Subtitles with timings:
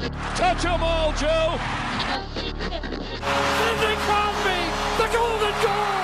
[0.00, 1.58] Touch 'em all, Joe.
[2.34, 4.60] Sidney Crosby,
[4.96, 6.00] the golden goal.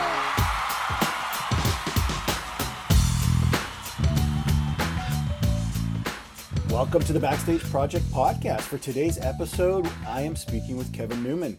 [6.68, 8.60] Welcome to the Backstage Project podcast.
[8.60, 11.56] For today's episode, I am speaking with Kevin Newman.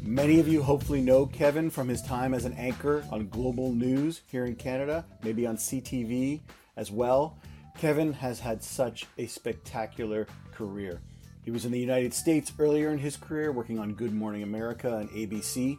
[0.00, 4.22] Many of you hopefully know Kevin from his time as an anchor on Global News
[4.28, 6.40] here in Canada, maybe on CTV
[6.74, 7.36] as well.
[7.76, 11.02] Kevin has had such a spectacular career.
[11.46, 14.96] He was in the United States earlier in his career, working on Good Morning America
[14.96, 15.78] and ABC.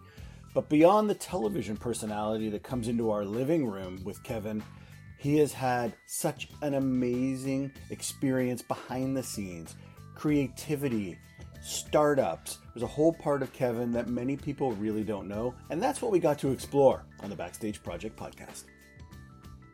[0.53, 4.63] But beyond the television personality that comes into our living room with Kevin,
[5.17, 9.75] he has had such an amazing experience behind the scenes,
[10.15, 11.19] creativity,
[11.61, 12.59] startups.
[12.73, 16.13] There's a whole part of Kevin that many people really don't know, and that's what
[16.13, 18.63] we got to explore on the Backstage Project podcast.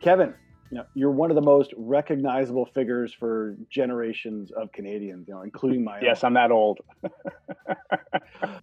[0.00, 0.34] Kevin,
[0.70, 5.42] you know, you're one of the most recognizable figures for generations of Canadians, you know,
[5.42, 6.28] including my Yes, own.
[6.28, 6.80] I'm that old.
[7.68, 7.76] I,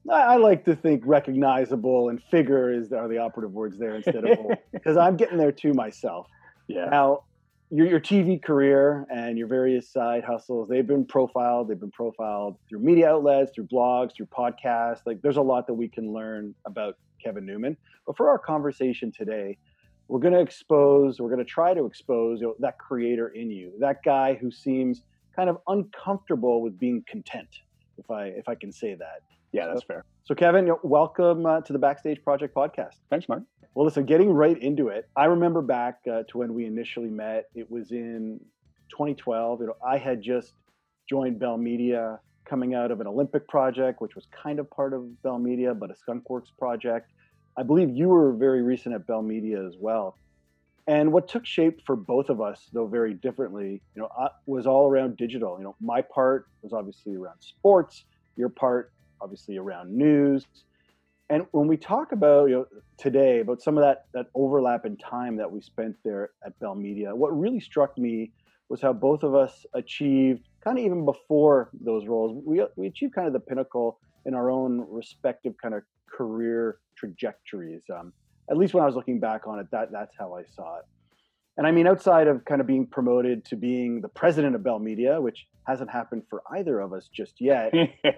[0.09, 4.37] I like to think recognizable and figure is are the operative words there instead of
[4.37, 6.27] old, because I'm getting there too myself.
[6.67, 6.89] yeah.
[6.89, 7.21] Now,
[7.69, 11.69] your, your TV career and your various side hustles, they've been profiled.
[11.69, 14.99] They've been profiled through media outlets, through blogs, through podcasts.
[15.05, 17.77] Like, there's a lot that we can learn about Kevin Newman.
[18.05, 19.57] But for our conversation today,
[20.11, 23.49] we're going to expose, we're going to try to expose you know, that creator in
[23.49, 27.47] you, that guy who seems kind of uncomfortable with being content,
[27.97, 29.21] if I if I can say that.
[29.53, 30.03] Yeah, that's fair.
[30.25, 32.95] So, Kevin, welcome uh, to the Backstage Project podcast.
[33.09, 33.43] Thanks, Mark.
[33.73, 37.45] Well, listen, getting right into it, I remember back uh, to when we initially met.
[37.55, 38.41] It was in
[38.89, 39.61] 2012.
[39.61, 40.55] You know, I had just
[41.09, 45.23] joined Bell Media, coming out of an Olympic project, which was kind of part of
[45.23, 47.11] Bell Media, but a Skunkworks project.
[47.57, 50.17] I believe you were very recent at Bell Media as well.
[50.87, 54.65] And what took shape for both of us, though very differently, you know, uh, was
[54.65, 55.57] all around digital.
[55.57, 58.05] You know, my part was obviously around sports.
[58.35, 58.91] Your part,
[59.21, 60.47] obviously, around news.
[61.29, 62.65] And when we talk about you know
[62.97, 66.75] today about some of that that overlap in time that we spent there at Bell
[66.75, 68.31] Media, what really struck me
[68.67, 73.13] was how both of us achieved kind of even before those roles, we we achieved
[73.13, 75.83] kind of the pinnacle in our own respective kind of
[76.15, 77.81] career trajectories.
[77.93, 78.13] Um,
[78.49, 80.85] at least when I was looking back on it, that that's how I saw it.
[81.57, 84.79] And I mean, outside of kind of being promoted to being the president of Bell
[84.79, 87.73] Media, which hasn't happened for either of us just yet,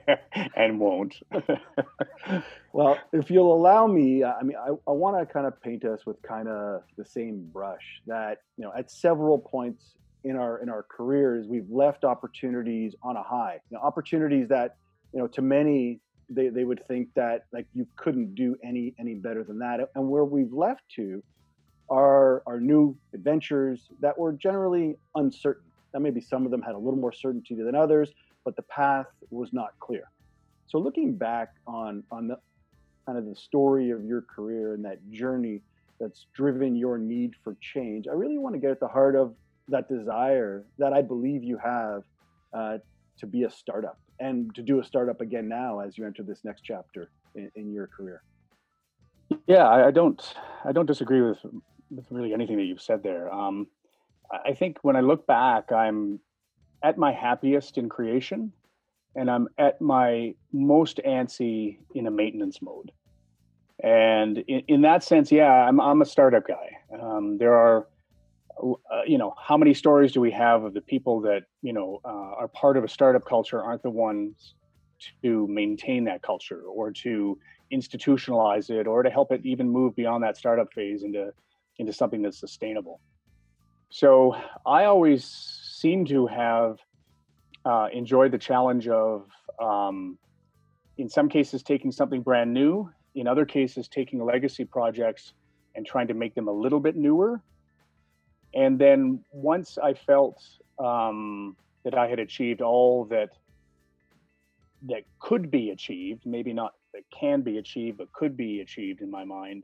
[0.56, 1.16] and won't.
[2.74, 5.86] Well, if you'll allow me, uh, I mean, I, I want to kind of paint
[5.86, 9.94] us with kind of the same brush that you know at several points
[10.24, 13.60] in our in our careers we've left opportunities on a high.
[13.70, 14.78] You know, opportunities that
[15.14, 16.00] you know to many
[16.34, 20.10] they, they would think that like you couldn't do any any better than that, and
[20.10, 21.24] where we've left to
[21.90, 25.64] are our new adventures that were generally uncertain.
[25.94, 28.10] Now maybe some of them had a little more certainty than others,
[28.46, 30.10] but the path was not clear.
[30.68, 32.38] So looking back on on the
[33.06, 35.62] kind of the story of your career and that journey
[36.00, 39.36] that's driven your need for change, I really want to get at the heart of
[39.70, 42.04] that desire that I believe you have
[42.54, 42.78] uh,
[43.20, 46.42] to be a startup and to do a startup again now as you enter this
[46.44, 48.24] next chapter in, in your career.
[49.48, 50.22] yeah, I, I don't.
[50.66, 51.40] I don't disagree with
[51.92, 53.32] with really anything that you've said there.
[53.32, 53.68] Um,
[54.46, 56.20] I think when I look back, I'm
[56.82, 58.52] at my happiest in creation,
[59.16, 62.92] and I'm at my most antsy in a maintenance mode.
[63.84, 66.78] And in, in that sense, yeah, I'm I'm a startup guy.
[67.02, 67.88] Um, there are,
[68.62, 72.00] uh, you know, how many stories do we have of the people that you know
[72.06, 74.56] uh, are part of a startup culture aren't the ones
[75.22, 77.38] to maintain that culture or to
[77.74, 81.32] institutionalize it or to help it even move beyond that startup phase into
[81.80, 83.00] into something that's sustainable.
[83.90, 86.80] So I always seem to have
[87.66, 89.28] uh, enjoyed the challenge of,
[89.62, 90.18] um,
[90.98, 92.90] in some cases, taking something brand new.
[93.16, 95.34] In other cases, taking legacy projects
[95.76, 97.42] and trying to make them a little bit newer.
[98.54, 100.44] And then once I felt
[100.80, 103.30] um, that I had achieved all that
[104.84, 109.10] that could be achieved, maybe not that can be achieved, but could be achieved in
[109.10, 109.64] my mind.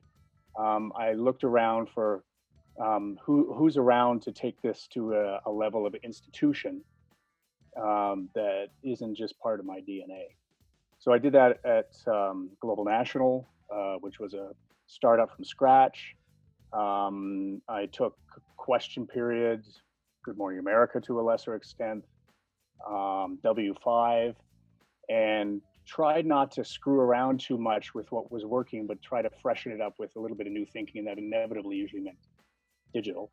[0.58, 2.24] Um, I looked around for
[2.82, 6.82] um, who, who's around to take this to a, a level of institution
[7.78, 10.36] um, that isn't just part of my DNA.
[11.00, 14.52] So I did that at um, Global National, uh, which was a
[14.88, 16.16] startup from scratch.
[16.74, 18.18] Um, I took
[18.58, 19.64] Question Period,
[20.24, 22.06] Good Morning America to a lesser extent,
[22.88, 24.36] um, W5,
[25.10, 29.30] and tried not to screw around too much with what was working, but try to
[29.42, 32.18] freshen it up with a little bit of new thinking, and that inevitably usually meant
[32.94, 33.32] digital.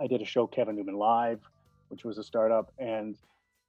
[0.00, 1.40] I did a show, Kevin Newman Live,
[1.88, 3.16] which was a startup, and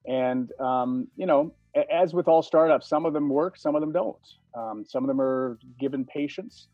[0.05, 1.53] and um, you know,
[1.91, 4.15] as with all startups, some of them work, some of them don't.
[4.55, 6.67] Um, some of them are given patience,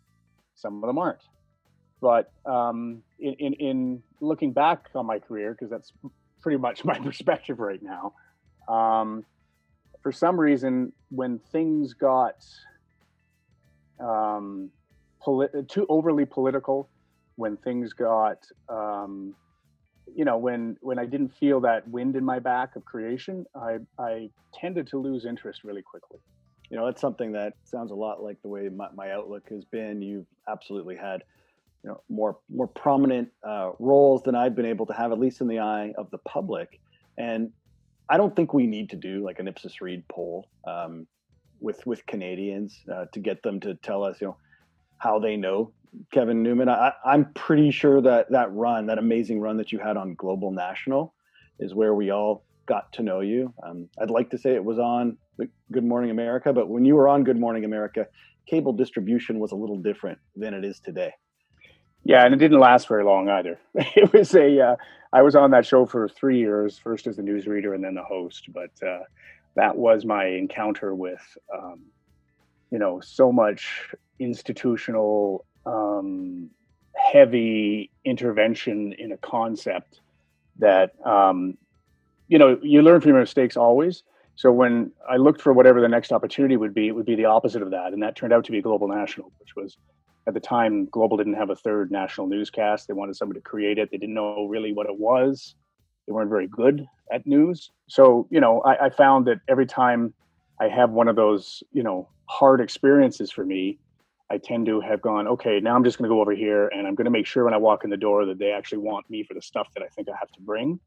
[0.55, 1.23] some of them aren't.
[2.05, 5.91] But um, in, in, in, looking back on my career, because that's
[6.39, 8.13] pretty much my perspective right now,
[8.67, 9.25] um,
[10.03, 12.45] for some reason, when things got
[13.99, 14.69] um,
[15.67, 16.89] too overly political,
[17.37, 19.33] when things got um,
[20.15, 23.79] you know when when i didn't feel that wind in my back of creation i
[23.97, 26.19] i tended to lose interest really quickly.
[26.69, 29.65] You know that's something that sounds a lot like the way my, my outlook has
[29.65, 30.01] been.
[30.03, 31.23] You've absolutely had
[31.83, 35.41] you know more more prominent uh, roles than i've been able to have at least
[35.41, 36.79] in the eye of the public
[37.17, 37.51] and
[38.09, 41.07] i don't think we need to do like an ipsos reid poll um,
[41.59, 44.37] with with canadians uh, to get them to tell us you know
[44.97, 45.71] how they know
[46.11, 46.69] Kevin Newman.
[46.69, 50.51] I, am pretty sure that that run, that amazing run that you had on Global
[50.51, 51.13] National,
[51.59, 53.53] is where we all got to know you.
[53.63, 55.17] Um, I'd like to say it was on
[55.71, 58.07] Good Morning America, but when you were on Good Morning America,
[58.47, 61.13] cable distribution was a little different than it is today.
[62.05, 63.59] Yeah, and it didn't last very long either.
[63.95, 64.61] It was a.
[64.61, 64.75] Uh,
[65.11, 68.03] I was on that show for three years, first as the newsreader and then the
[68.03, 68.49] host.
[68.53, 68.99] But uh,
[69.55, 71.21] that was my encounter with,
[71.53, 71.81] um,
[72.69, 76.49] you know, so much institutional um,
[76.95, 79.99] heavy intervention in a concept
[80.59, 81.57] that um,
[82.27, 84.03] you know you learn from your mistakes always
[84.35, 87.25] so when i looked for whatever the next opportunity would be it would be the
[87.25, 89.77] opposite of that and that turned out to be global national which was
[90.27, 93.77] at the time global didn't have a third national newscast they wanted somebody to create
[93.77, 95.55] it they didn't know really what it was
[96.07, 100.13] they weren't very good at news so you know I, I found that every time
[100.59, 103.77] i have one of those you know hard experiences for me
[104.29, 106.87] I tend to have gone, okay, now I'm just going to go over here and
[106.87, 109.09] I'm going to make sure when I walk in the door that they actually want
[109.09, 110.79] me for the stuff that I think I have to bring.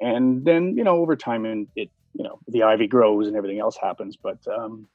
[0.00, 3.58] And then, you know, over time and it, you know, the ivy grows and everything
[3.58, 4.16] else happens.
[4.16, 4.86] But, um,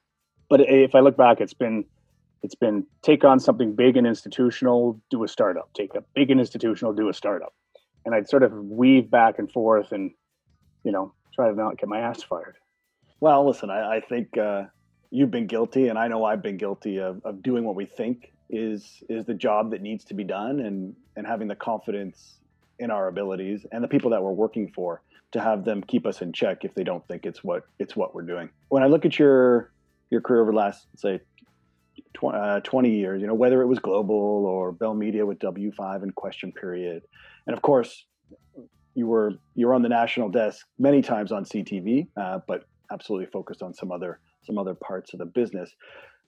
[0.50, 1.86] but if I look back, it's been,
[2.44, 6.40] it's been take on something big and institutional, do a startup, take a big and
[6.40, 7.54] institutional, do a startup.
[8.06, 10.12] And I'd sort of weave back and forth and,
[10.84, 12.56] you know, try to not get my ass fired.
[13.20, 14.64] Well, listen, I, I think, uh,
[15.12, 18.32] you've been guilty, and I know I've been guilty of, of doing what we think
[18.50, 22.38] is is the job that needs to be done, and and having the confidence
[22.80, 26.22] in our abilities and the people that we're working for to have them keep us
[26.22, 28.50] in check if they don't think it's what it's what we're doing.
[28.70, 29.72] When I look at your
[30.10, 31.22] your career over the last say
[32.14, 36.04] 20, uh, 20 years, you know whether it was global or Bell Media with W5
[36.04, 37.04] and Question Period,
[37.48, 38.06] and of course
[38.94, 43.28] you were you were on the national desk many times on CTV, uh, but absolutely
[43.28, 45.74] focused on some other some other parts of the business.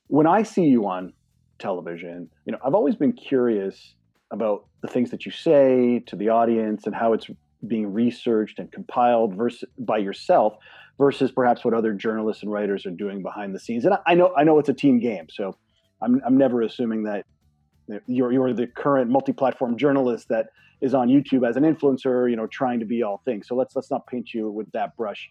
[0.08, 1.14] When I see you on
[1.60, 3.96] television, you know, I've always been curious
[4.32, 7.28] about the things that you say to the audience and how it's
[7.68, 10.58] being researched and compiled versus by yourself
[10.98, 13.86] versus perhaps what other journalists and writers are doing behind the scenes.
[13.86, 15.56] And I know I know it's a team game, so
[16.04, 17.26] I'm I'm never assuming that
[18.08, 20.48] you're you're the current multi-platform journalist that
[20.82, 23.48] is on YouTube as an influencer, you know, trying to be all things.
[23.48, 25.30] So let's let's not paint you with that brush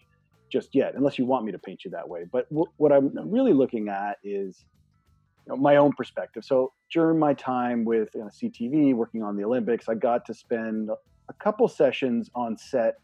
[0.51, 2.25] just yet, unless you want me to paint you that way.
[2.31, 4.63] But w- what I'm really looking at is
[5.45, 6.43] you know, my own perspective.
[6.45, 10.33] So during my time with you know, CTV, working on the Olympics, I got to
[10.33, 10.89] spend
[11.29, 12.95] a couple sessions on set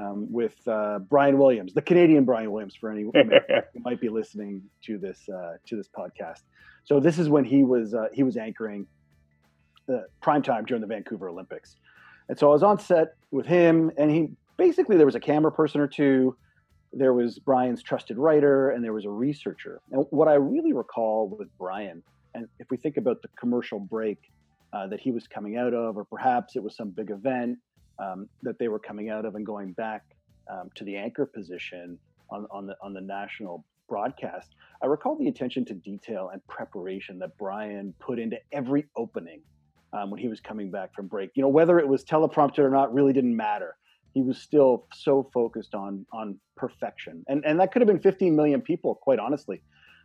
[0.00, 3.14] um, with uh, Brian Williams, the Canadian Brian Williams, for anyone
[3.74, 6.42] who might be listening to this uh, to this podcast.
[6.84, 8.86] So this is when he was uh, he was anchoring
[9.86, 11.76] the prime time during the Vancouver Olympics,
[12.28, 15.52] and so I was on set with him, and he basically there was a camera
[15.52, 16.36] person or two
[16.92, 19.80] there was Brian's trusted writer and there was a researcher.
[19.92, 22.02] And what I really recall with Brian,
[22.34, 24.18] and if we think about the commercial break
[24.72, 27.58] uh, that he was coming out of, or perhaps it was some big event
[28.00, 30.02] um, that they were coming out of and going back
[30.50, 31.98] um, to the anchor position
[32.30, 37.18] on, on the on the national broadcast, I recall the attention to detail and preparation
[37.18, 39.40] that Brian put into every opening
[39.92, 41.30] um, when he was coming back from break.
[41.34, 43.76] You know, whether it was teleprompter or not really didn't matter
[44.12, 47.24] he was still so focused on on perfection.
[47.28, 49.62] And and that could have been 15 million people, quite honestly,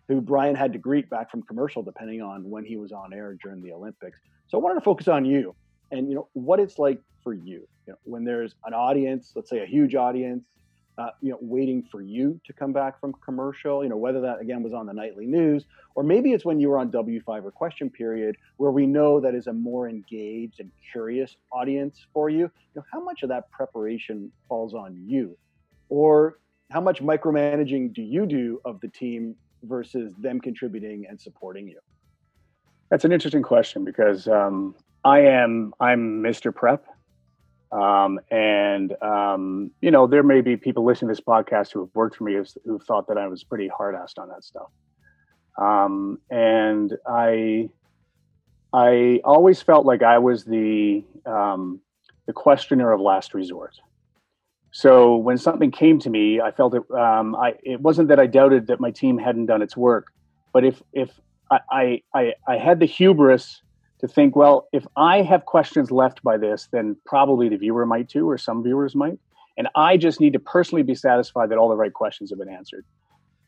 [0.07, 3.35] who Brian had to greet back from commercial, depending on when he was on air
[3.41, 4.19] during the Olympics.
[4.47, 5.55] So I wanted to focus on you
[5.91, 9.49] and you know what it's like for you, you know, when there's an audience, let's
[9.49, 10.45] say a huge audience,
[10.97, 14.39] uh, you know, waiting for you to come back from commercial, you know, whether that
[14.39, 15.65] again was on the nightly news,
[15.95, 19.35] or maybe it's when you were on W5 or question period, where we know that
[19.35, 22.39] is a more engaged and curious audience for you.
[22.39, 25.37] You know, how much of that preparation falls on you?
[25.89, 26.39] Or
[26.71, 31.79] how much micromanaging do you do of the team versus them contributing and supporting you?
[32.89, 34.75] That's an interesting question because um,
[35.05, 36.53] I am I'm Mr.
[36.53, 36.83] Prep.
[37.71, 41.89] Um, and um, you know, there may be people listening to this podcast who have
[41.93, 42.35] worked for me
[42.65, 44.69] who've thought that I was pretty hard assed on that stuff.
[45.61, 47.69] Um, and I,
[48.73, 51.81] I always felt like I was the um,
[52.25, 53.75] the questioner of last resort.
[54.71, 56.83] So when something came to me, I felt it.
[56.91, 60.07] Um, I it wasn't that I doubted that my team hadn't done its work,
[60.51, 61.11] but if if
[61.51, 63.61] I I I had the hubris
[63.99, 68.09] to think, well, if I have questions left by this, then probably the viewer might
[68.09, 69.19] too, or some viewers might.
[69.57, 72.49] And I just need to personally be satisfied that all the right questions have been
[72.49, 72.85] answered.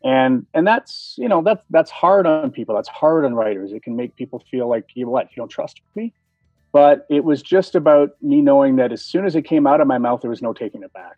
[0.03, 2.75] And and that's you know that's that's hard on people.
[2.75, 3.73] That's hard on writers.
[3.73, 6.13] It can make people feel like you know what you don't trust me.
[6.71, 9.87] But it was just about me knowing that as soon as it came out of
[9.87, 11.17] my mouth, there was no taking it back.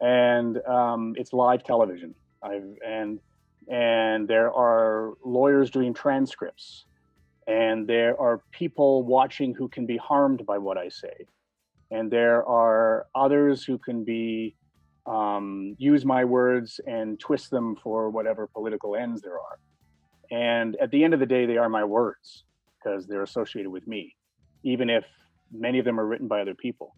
[0.00, 2.14] And um, it's live television.
[2.42, 3.20] I've and
[3.68, 6.84] and there are lawyers doing transcripts
[7.46, 11.26] and there are people watching who can be harmed by what I say,
[11.90, 14.54] and there are others who can be
[15.06, 19.58] um, use my words and twist them for whatever political ends there are.
[20.30, 22.44] And at the end of the day, they are my words
[22.78, 24.16] because they're associated with me,
[24.62, 25.04] even if
[25.52, 26.94] many of them are written by other people.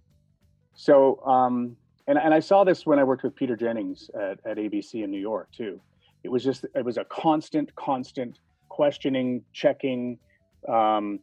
[0.75, 4.59] So, um, and, and I saw this when I worked with Peter Jennings at, at
[4.59, 5.81] ABC in New York too.
[6.23, 10.19] It was just, it was a constant, constant questioning, checking,
[10.69, 11.21] um,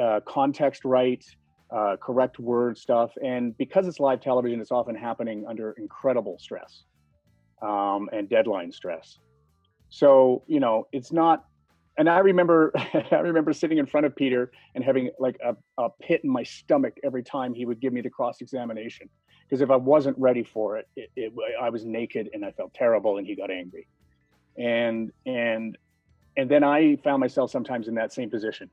[0.00, 1.24] uh, context right,
[1.70, 3.12] uh, correct word stuff.
[3.22, 6.84] And because it's live television, it's often happening under incredible stress
[7.62, 9.18] um, and deadline stress.
[9.88, 11.44] So, you know, it's not,
[11.98, 12.72] and I remember,
[13.10, 16.42] I remember sitting in front of Peter and having like a, a pit in my
[16.42, 19.08] stomach every time he would give me the cross examination.
[19.48, 22.74] Because if I wasn't ready for it, it, it, I was naked and I felt
[22.74, 23.86] terrible and he got angry.
[24.58, 25.78] And, and
[26.36, 28.70] and then I found myself sometimes in that same position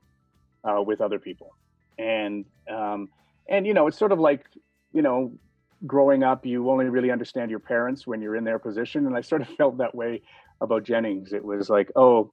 [0.64, 1.56] uh, with other people,
[1.98, 3.08] and um,
[3.48, 4.46] and you know it's sort of like
[4.92, 5.32] you know
[5.86, 9.20] growing up you only really understand your parents when you're in their position, and I
[9.20, 10.22] sort of felt that way
[10.60, 11.32] about Jennings.
[11.32, 12.32] It was like oh,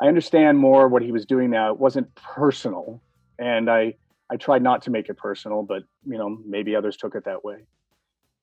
[0.00, 1.72] I understand more what he was doing now.
[1.72, 3.00] It wasn't personal,
[3.38, 3.94] and I
[4.28, 7.44] I tried not to make it personal, but you know maybe others took it that
[7.44, 7.66] way.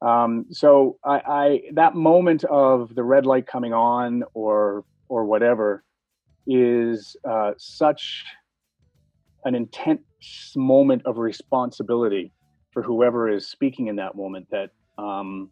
[0.02, 5.84] Um, so I, I that moment of the red light coming on or or whatever
[6.48, 8.24] is uh, such
[9.46, 10.02] an intense
[10.56, 12.32] moment of responsibility
[12.72, 15.50] for whoever is speaking in that moment that um,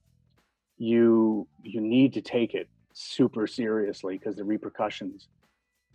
[0.78, 5.28] you you need to take it super seriously because the repercussions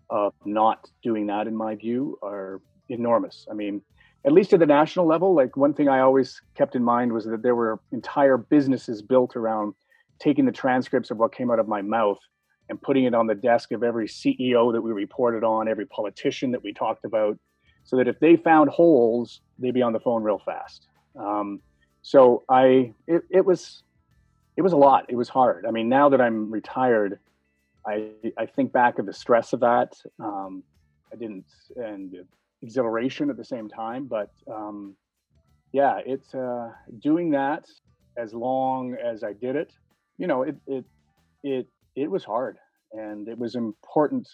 [0.08, 3.46] of not doing that, in my view, are enormous.
[3.50, 3.82] I mean,
[4.24, 7.24] at least at the national level, like one thing I always kept in mind was
[7.24, 9.74] that there were entire businesses built around
[10.18, 12.18] taking the transcripts of what came out of my mouth
[12.68, 16.50] and putting it on the desk of every CEO that we reported on, every politician
[16.52, 17.38] that we talked about,
[17.84, 20.88] so that if they found holes, they'd be on the phone real fast.
[21.18, 21.60] Um,
[22.02, 23.82] so I, it, it was,
[24.56, 25.06] it was a lot.
[25.08, 25.66] It was hard.
[25.66, 27.18] I mean, now that I'm retired,
[27.86, 29.94] I, I think back of the stress of that.
[30.18, 30.64] Um,
[31.12, 31.46] I didn't,
[31.76, 32.16] and
[32.62, 34.96] exhilaration at the same time, but um,
[35.72, 36.70] yeah, it's uh,
[37.00, 37.66] doing that
[38.16, 39.72] as long as I did it.
[40.18, 40.84] You know, it, it,
[41.42, 42.58] it it was hard
[42.92, 44.28] and it was important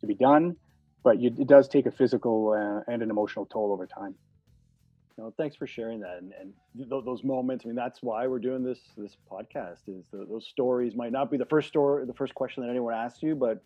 [0.00, 0.56] to be done,
[1.04, 4.14] but you, it does take a physical uh, and an emotional toll over time.
[5.16, 7.64] No, thanks for sharing that and, and th- those moments.
[7.64, 9.82] I mean, that's why we're doing this this podcast.
[9.86, 12.94] Is the, those stories might not be the first story, the first question that anyone
[12.94, 13.62] asks you, but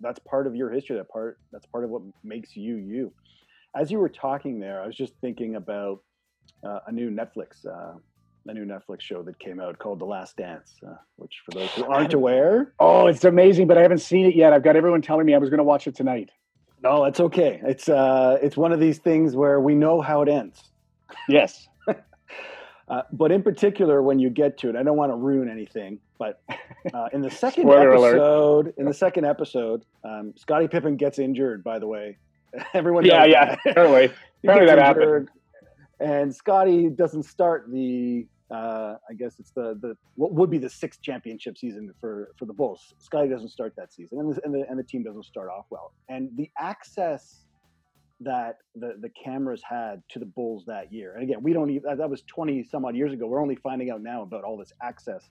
[0.00, 0.96] that's part of your history.
[0.96, 3.12] That part that's part of what makes you you.
[3.76, 6.00] As you were talking there, I was just thinking about
[6.66, 7.98] uh, a new Netflix uh,
[8.46, 11.70] a new Netflix show that came out called The Last Dance, uh, which for those
[11.70, 14.52] who aren't aware, oh, it's amazing, but I haven't seen it yet.
[14.52, 16.30] I've got everyone telling me I was going to watch it tonight.
[16.82, 17.60] No, it's okay.
[17.64, 20.70] It's uh, it's one of these things where we know how it ends.
[21.28, 21.68] Yes.
[22.88, 26.00] uh, but in particular, when you get to it, I don't want to ruin anything.
[26.18, 26.42] But
[26.92, 28.74] uh, in the second episode, alert.
[28.78, 31.62] in the second episode, um, Scottie Pippen gets injured.
[31.62, 32.18] By the way,
[32.74, 33.04] everyone.
[33.04, 33.56] Yeah, yeah.
[33.64, 34.12] Apparently,
[34.44, 35.30] apparently that happened.
[36.00, 40.68] And Scotty doesn't start the uh, I guess it's the the what would be the
[40.68, 42.92] sixth championship season for for the Bulls.
[42.98, 45.66] Scotty doesn't start that season, and the, and the and the team doesn't start off
[45.70, 45.94] well.
[46.08, 47.46] And the access
[48.20, 51.96] that the the cameras had to the Bulls that year, and again, we don't even
[51.96, 53.26] that was twenty some odd years ago.
[53.26, 55.30] We're only finding out now about all this access.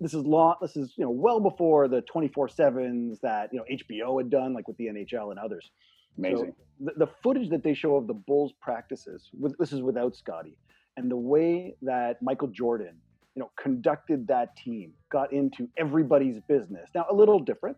[0.00, 0.54] This is long.
[0.62, 4.30] This is you know well before the twenty four sevens that you know HBO had
[4.30, 5.72] done, like with the NHL and others.
[6.16, 6.54] Amazing.
[6.78, 10.14] So the, the footage that they show of the Bulls practices, with, this is without
[10.14, 10.56] Scotty,
[10.96, 12.94] and the way that Michael Jordan,
[13.34, 16.90] you know, conducted that team, got into everybody's business.
[16.94, 17.76] Now, a little different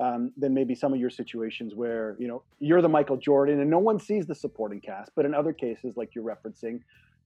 [0.00, 3.70] um, than maybe some of your situations where you know you're the Michael Jordan and
[3.70, 5.12] no one sees the supporting cast.
[5.14, 6.80] But in other cases, like you're referencing,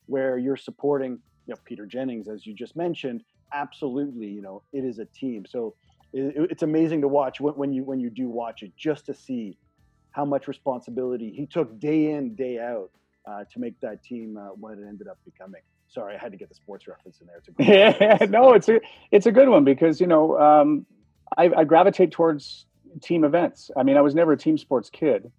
[0.07, 4.85] where you're supporting you know Peter Jennings as you just mentioned absolutely you know it
[4.85, 5.75] is a team so
[6.13, 9.15] it, it's amazing to watch when, when you when you do watch it just to
[9.15, 9.57] see
[10.11, 12.91] how much responsibility he took day in day out
[13.29, 16.39] uh, to make that team uh, what it ended up becoming sorry i had to
[16.39, 18.81] get the sports reference in there it's a yeah no it's a
[19.11, 20.87] it's a good one because you know um,
[21.37, 22.67] I, I gravitate towards
[23.03, 25.31] team events i mean i was never a team sports kid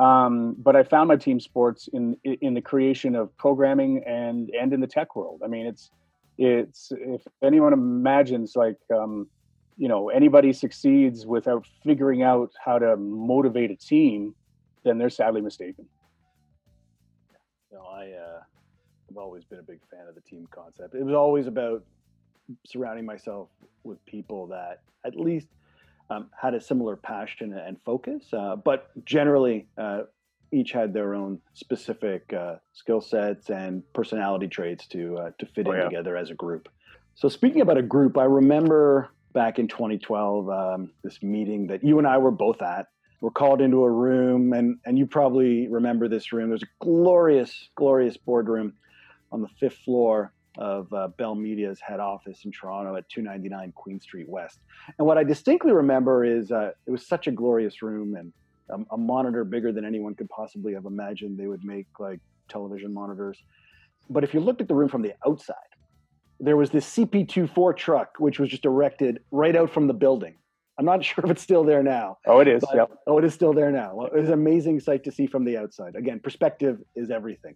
[0.00, 4.72] um, but I found my team sports in in the creation of programming and and
[4.72, 5.42] in the tech world.
[5.44, 5.90] I mean, it's
[6.38, 9.28] it's if anyone imagines like um,
[9.76, 14.34] you know anybody succeeds without figuring out how to motivate a team,
[14.84, 15.86] then they're sadly mistaken.
[17.70, 18.40] You know, I uh,
[19.10, 20.94] I've always been a big fan of the team concept.
[20.94, 21.84] It was always about
[22.66, 23.48] surrounding myself
[23.84, 25.46] with people that at least
[26.10, 30.02] um, had a similar passion and focus, uh, but generally uh,
[30.52, 35.66] each had their own specific uh, skill sets and personality traits to uh, to fit
[35.68, 35.84] oh, in yeah.
[35.84, 36.68] together as a group.
[37.14, 41.98] So speaking about a group, I remember back in 2012 um, this meeting that you
[41.98, 42.86] and I were both at.
[43.20, 46.48] We're called into a room, and and you probably remember this room.
[46.48, 48.72] There's a glorious, glorious boardroom
[49.30, 54.00] on the fifth floor of uh, Bell Media's head office in Toronto at 299 Queen
[54.00, 54.58] Street West.
[54.98, 58.32] And what I distinctly remember is uh, it was such a glorious room and
[58.68, 62.92] a, a, monitor bigger than anyone could possibly have imagined they would make like television
[62.92, 63.38] monitors.
[64.08, 65.56] But if you looked at the room from the outside,
[66.40, 70.34] there was this CP24 truck, which was just erected right out from the building.
[70.80, 72.16] I'm not sure if it's still there now.
[72.26, 72.64] Oh, it is.
[72.74, 72.90] Yep.
[73.06, 73.94] Oh, it is still there now.
[73.94, 75.94] Well, it was an amazing sight to see from the outside.
[75.94, 77.54] Again, perspective is everything.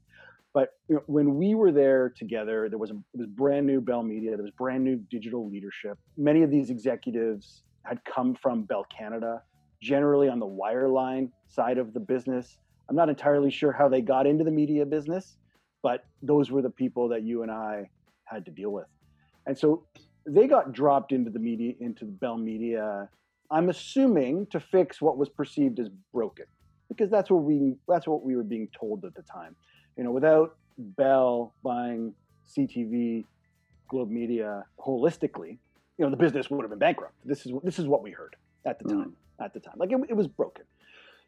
[0.52, 3.81] But you know, when we were there together, there was a, it was brand new
[3.81, 4.37] Bell Media.
[4.37, 5.99] There was brand new digital leadership.
[6.19, 9.43] Many of these executives had come from Bell Canada,
[9.81, 12.59] generally on the wireline side of the business.
[12.90, 15.38] I'm not entirely sure how they got into the media business,
[15.83, 17.88] but those were the people that you and I
[18.25, 18.87] had to deal with.
[19.47, 19.85] And so
[20.26, 23.09] they got dropped into the media, into Bell Media.
[23.50, 26.46] I'm assuming to fix what was perceived as broken,
[26.88, 29.57] because that's what we that's what we were being told at the time
[29.96, 32.14] you know, without Bell buying
[32.48, 33.24] CTV,
[33.88, 35.59] Globe Media holistically,
[35.98, 37.14] you know, the business would have been bankrupt.
[37.24, 39.11] This is this is what we heard at the time.
[39.11, 39.44] Mm.
[39.44, 40.64] At the time, like it, it was broken.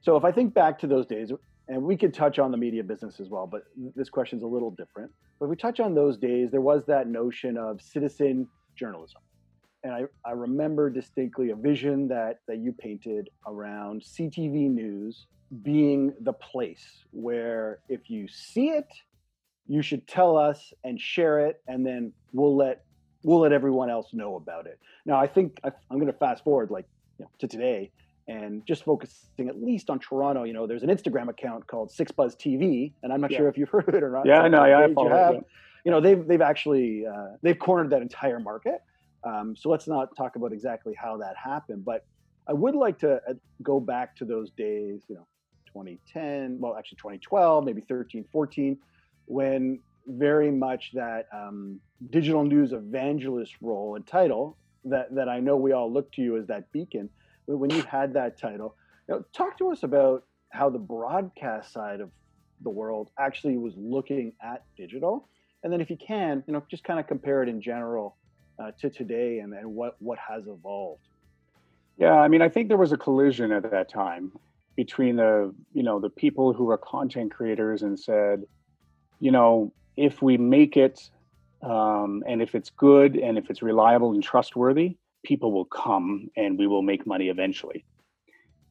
[0.00, 1.32] So if I think back to those days,
[1.66, 3.64] and we could touch on the media business as well, but
[3.96, 5.10] this question's a little different.
[5.40, 9.20] But if we touch on those days, there was that notion of citizen journalism.
[9.86, 15.26] And I, I remember distinctly a vision that, that you painted around CTV News
[15.62, 18.88] being the place where if you see it,
[19.68, 22.84] you should tell us and share it, and then we'll let
[23.22, 24.80] we'll let everyone else know about it.
[25.04, 26.86] Now, I think I, am going to fast forward like
[27.18, 27.92] you know, to today
[28.26, 30.42] and just focusing at least on Toronto.
[30.42, 33.38] You know, there's an Instagram account called 6ixBuzzTV, and I'm not yeah.
[33.38, 34.26] sure if you've heard of it or not.
[34.26, 34.64] Yeah, I know.
[34.64, 35.34] Yeah, I follow you have.
[35.36, 35.46] It,
[35.84, 38.82] You know, they've they've actually uh, they've cornered that entire market.
[39.26, 42.06] Um, so let's not talk about exactly how that happened, but
[42.48, 45.02] I would like to uh, go back to those days.
[45.08, 45.26] You know,
[45.66, 48.78] 2010, well, actually 2012, maybe 13, 14,
[49.26, 55.56] when very much that um, digital news evangelist role and title that, that I know
[55.56, 57.10] we all look to you as that beacon.
[57.46, 58.76] When you had that title,
[59.08, 62.10] you know, talk to us about how the broadcast side of
[62.62, 65.28] the world actually was looking at digital.
[65.64, 68.16] And then if you can, you know, just kind of compare it in general
[68.58, 71.02] uh, to today and, and what, what has evolved.
[71.98, 74.32] Yeah, I mean, I think there was a collision at that time
[74.76, 78.44] between the you know the people who are content creators and said
[79.18, 81.10] you know if we make it
[81.62, 86.58] um, and if it's good and if it's reliable and trustworthy people will come and
[86.58, 87.84] we will make money eventually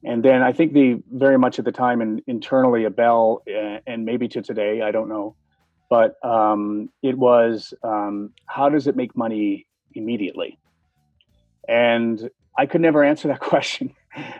[0.04, 3.78] and then i think the very much at the time and internally a bell uh,
[3.86, 5.34] and maybe to today i don't know
[5.88, 10.58] but um, it was um, how does it make money immediately
[11.68, 13.94] and i could never answer that question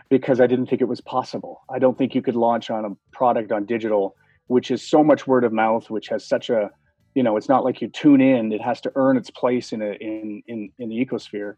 [0.09, 1.61] because I didn't think it was possible.
[1.69, 4.15] I don't think you could launch on a product on digital,
[4.47, 6.71] which is so much word of mouth, which has such a,
[7.15, 9.81] you know, it's not like you tune in; it has to earn its place in
[9.81, 11.55] a in in in the ecosphere.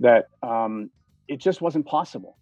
[0.00, 0.90] That um,
[1.28, 2.36] it just wasn't possible.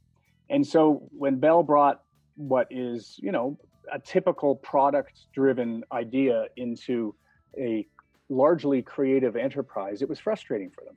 [0.51, 2.03] And so when Bell brought
[2.37, 3.59] what is, you know,
[3.93, 7.15] a typical product-driven idea into
[7.59, 7.87] a
[8.33, 10.97] largely creative enterprise, it was frustrating for them.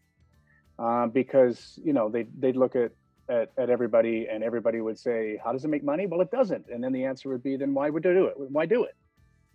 [0.77, 2.91] Uh, because you know they they'd look at
[3.29, 6.05] at, at everybody and everybody would say how does it make money?
[6.05, 6.65] Well it doesn't.
[6.69, 8.33] And then the answer would be then why would they do it?
[8.37, 8.95] Why do it?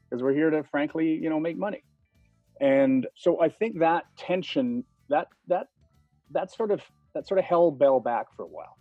[0.09, 1.83] Because we're here to frankly you know make money.
[2.61, 5.69] And so i think that tension that that
[6.31, 6.81] that sort of
[7.15, 8.79] that sort of held bell back for a while.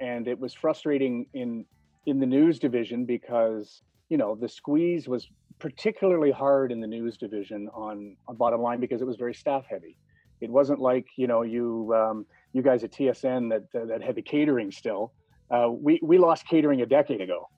[0.00, 1.66] And it was frustrating in
[2.06, 5.28] in the news division because you know the squeeze was
[5.60, 9.64] particularly hard in the news division on on bottom line because it was very staff
[9.68, 9.96] heavy.
[10.40, 14.22] It wasn't like you know you um, you guys at TSN that that had the
[14.22, 15.12] catering still.
[15.50, 17.48] Uh, we we lost catering a decade ago,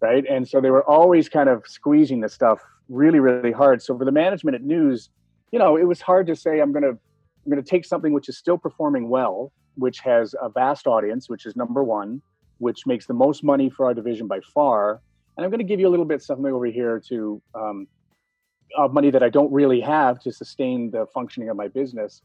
[0.00, 0.24] right?
[0.28, 3.82] And so they were always kind of squeezing the stuff really really hard.
[3.82, 5.08] So for the management at news,
[5.50, 8.36] you know, it was hard to say I'm gonna I'm gonna take something which is
[8.36, 12.20] still performing well, which has a vast audience, which is number one,
[12.58, 15.00] which makes the most money for our division by far.
[15.36, 17.86] And I'm going to give you a little bit something over here to um,
[18.90, 22.22] money that I don't really have to sustain the functioning of my business,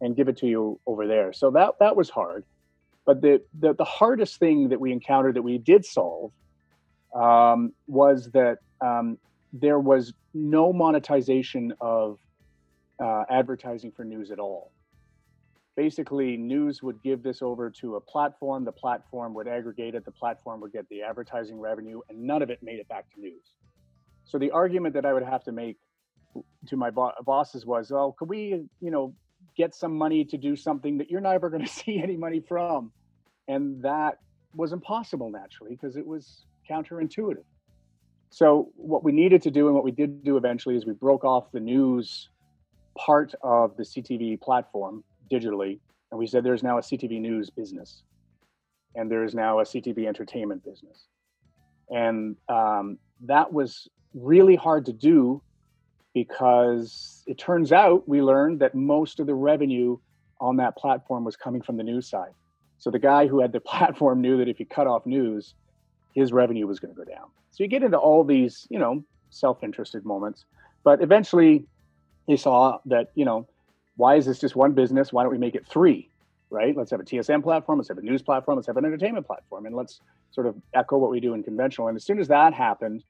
[0.00, 1.32] and give it to you over there.
[1.32, 2.44] So that that was hard.
[3.04, 6.32] But the the, the hardest thing that we encountered that we did solve
[7.14, 9.18] um, was that um,
[9.52, 12.18] there was no monetization of
[13.02, 14.70] uh, advertising for news at all
[15.80, 20.10] basically news would give this over to a platform the platform would aggregate it the
[20.10, 23.46] platform would get the advertising revenue and none of it made it back to news.
[24.24, 25.78] So the argument that i would have to make
[26.66, 28.40] to my bo- bosses was oh could we
[28.80, 29.14] you know
[29.56, 32.92] get some money to do something that you're never going to see any money from?
[33.48, 34.18] And that
[34.54, 37.48] was impossible naturally because it was counterintuitive.
[38.28, 41.24] So what we needed to do and what we did do eventually is we broke
[41.24, 42.28] off the news
[42.98, 45.78] part of the ctv platform digitally,
[46.10, 48.02] and we said there's now a CTV news business,
[48.94, 51.06] and there is now a CTV entertainment business,
[51.90, 55.42] and um, that was really hard to do
[56.14, 59.96] because it turns out we learned that most of the revenue
[60.40, 62.32] on that platform was coming from the news side.
[62.78, 65.54] So the guy who had the platform knew that if you cut off news,
[66.14, 67.28] his revenue was going to go down.
[67.52, 70.44] So you get into all these, you know, self-interested moments,
[70.82, 71.66] but eventually
[72.26, 73.46] he saw that, you know,
[74.00, 75.12] why is this just one business?
[75.12, 76.08] Why don't we make it three?
[76.48, 76.74] Right?
[76.74, 79.66] Let's have a TSN platform, let's have a news platform, let's have an entertainment platform,
[79.66, 80.00] and let's
[80.32, 81.86] sort of echo what we do in conventional.
[81.86, 83.04] And as soon as that happened,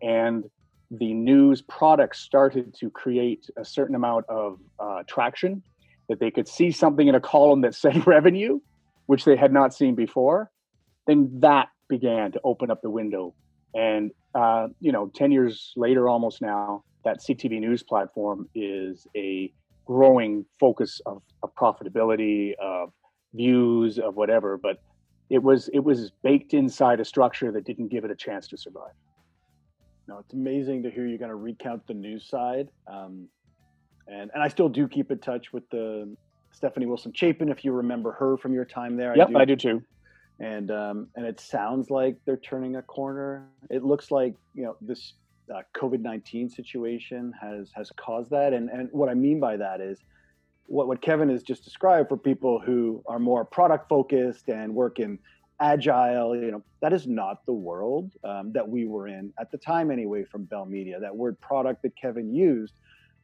[0.00, 0.50] and
[0.90, 5.62] the news products started to create a certain amount of uh, traction,
[6.08, 8.58] that they could see something in a column that said revenue,
[9.06, 10.50] which they had not seen before,
[11.06, 13.34] then that began to open up the window.
[13.74, 19.52] And uh, you know, ten years later, almost now, that CTV News platform is a
[19.86, 22.92] growing focus of, of profitability, of
[23.34, 24.56] views, of whatever.
[24.56, 24.82] But
[25.30, 28.56] it was it was baked inside a structure that didn't give it a chance to
[28.56, 28.92] survive.
[30.08, 32.68] No, it's amazing to hear you kind of recount the news side.
[32.86, 33.28] Um,
[34.08, 36.14] and and I still do keep in touch with the
[36.52, 39.16] Stephanie Wilson Chapin, if you remember her from your time there.
[39.16, 39.82] Yep, I do, I do too.
[40.40, 43.48] And um, and it sounds like they're turning a corner.
[43.70, 45.14] It looks like you know this
[45.54, 48.52] uh, COVID nineteen situation has has caused that.
[48.52, 49.98] And and what I mean by that is
[50.66, 54.98] what what Kevin has just described for people who are more product focused and work
[54.98, 55.18] in
[55.60, 56.36] agile.
[56.36, 59.90] You know that is not the world um, that we were in at the time
[59.90, 60.24] anyway.
[60.24, 62.74] From Bell Media, that word product that Kevin used,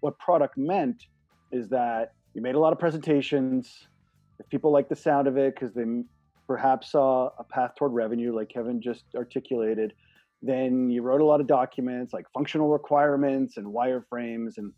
[0.01, 1.07] what product meant
[1.51, 3.89] is that you made a lot of presentations.
[4.39, 5.85] If people like the sound of it because they
[6.47, 9.93] perhaps saw a path toward revenue, like Kevin just articulated,
[10.43, 14.73] then you wrote a lot of documents like functional requirements and wireframes and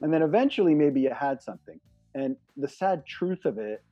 [0.00, 1.78] and then eventually maybe you had something.
[2.14, 3.82] And the sad truth of it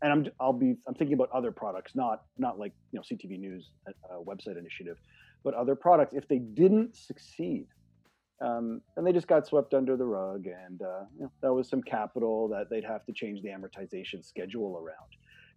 [0.00, 3.36] and i'm i'll be i'm thinking about other products not not like you know ctv
[3.36, 4.96] news uh, uh, website initiative
[5.44, 6.14] but other products.
[6.14, 7.66] If they didn't succeed
[8.40, 11.68] um, and they just got swept under the rug and uh, you know, that was
[11.68, 15.08] some capital that they'd have to change the amortization schedule around.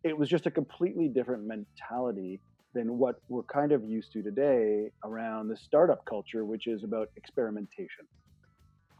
[0.03, 2.39] It was just a completely different mentality
[2.73, 7.09] than what we're kind of used to today around the startup culture, which is about
[7.15, 8.05] experimentation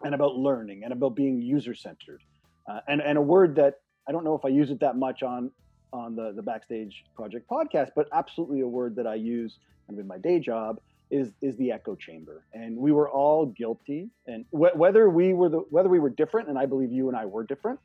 [0.04, 2.22] and about learning and about being user centered.
[2.70, 5.24] Uh, and, and a word that I don't know if I use it that much
[5.24, 5.52] on
[5.94, 10.04] on the, the Backstage Project podcast, but absolutely a word that I use kind of
[10.04, 10.80] in my day job
[11.10, 12.46] is is the echo chamber.
[12.54, 16.50] And we were all guilty, and wh- whether we were the whether we were different,
[16.50, 17.80] and I believe you and I were different,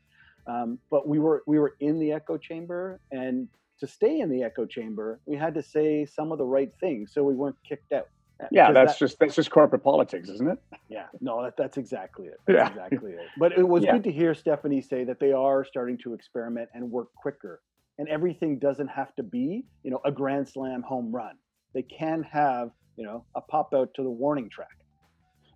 [0.47, 3.47] um, but we were we were in the echo chamber, and
[3.79, 7.13] to stay in the echo chamber, we had to say some of the right things
[7.13, 8.07] so we weren't kicked out.
[8.51, 10.59] Yeah, that's that, just that's just corporate politics, isn't it?
[10.89, 12.39] Yeah, no, that, that's exactly it.
[12.45, 12.67] That's yeah.
[12.67, 13.25] exactly it.
[13.39, 13.93] But it was yeah.
[13.93, 17.61] good to hear Stephanie say that they are starting to experiment and work quicker.
[17.97, 21.35] And everything doesn't have to be, you know, a grand slam home run.
[21.73, 24.77] They can have, you know, a pop out to the warning track.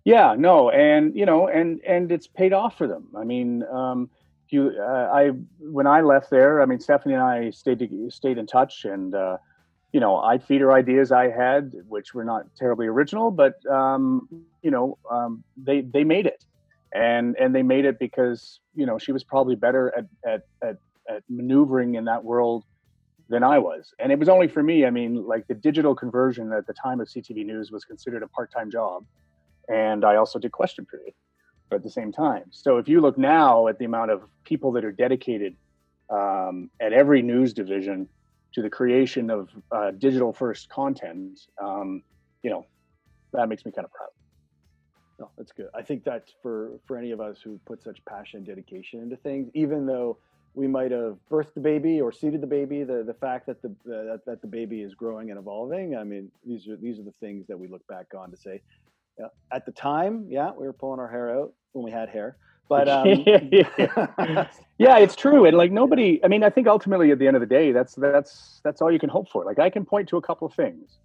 [0.04, 3.06] Yeah, no, and you know, and and it's paid off for them.
[3.16, 4.10] I mean, um,
[4.52, 8.46] you, uh, I when I left there, I mean, Stephanie and I stayed stayed in
[8.46, 9.38] touch, and uh,
[9.92, 14.28] you know, I'd feed her ideas I had, which were not terribly original, but um,
[14.62, 16.44] you know, um, they they made it,
[16.94, 20.76] and and they made it because you know she was probably better at at at,
[21.08, 22.64] at maneuvering in that world
[23.28, 24.86] than I was, and it was only for me.
[24.86, 28.28] I mean, like the digital conversion at the time of CTV News was considered a
[28.28, 29.04] part time job.
[29.68, 31.14] and I also did question period
[31.74, 32.44] at the same time.
[32.50, 35.56] So if you look now at the amount of people that are dedicated
[36.10, 38.08] um, at every news division
[38.54, 42.02] to the creation of uh, digital first content, um,
[42.42, 42.66] you know,
[43.32, 44.10] that makes me kind of proud.
[45.18, 45.68] No, that's good.
[45.74, 49.16] I think that's for for any of us who put such passion and dedication into
[49.16, 50.18] things, even though
[50.54, 53.68] we might have birthed the baby or seeded the baby, the the fact that the
[53.68, 55.96] uh, that, that the baby is growing and evolving.
[55.96, 58.60] I mean, these are these are the things that we look back on to say,
[59.18, 62.36] yeah, at the time, yeah, we were pulling our hair out when we had hair.
[62.68, 63.06] But um,
[64.78, 66.20] yeah, it's true, and like nobody.
[66.24, 68.90] I mean, I think ultimately, at the end of the day, that's that's that's all
[68.90, 69.44] you can hope for.
[69.44, 70.98] Like I can point to a couple of things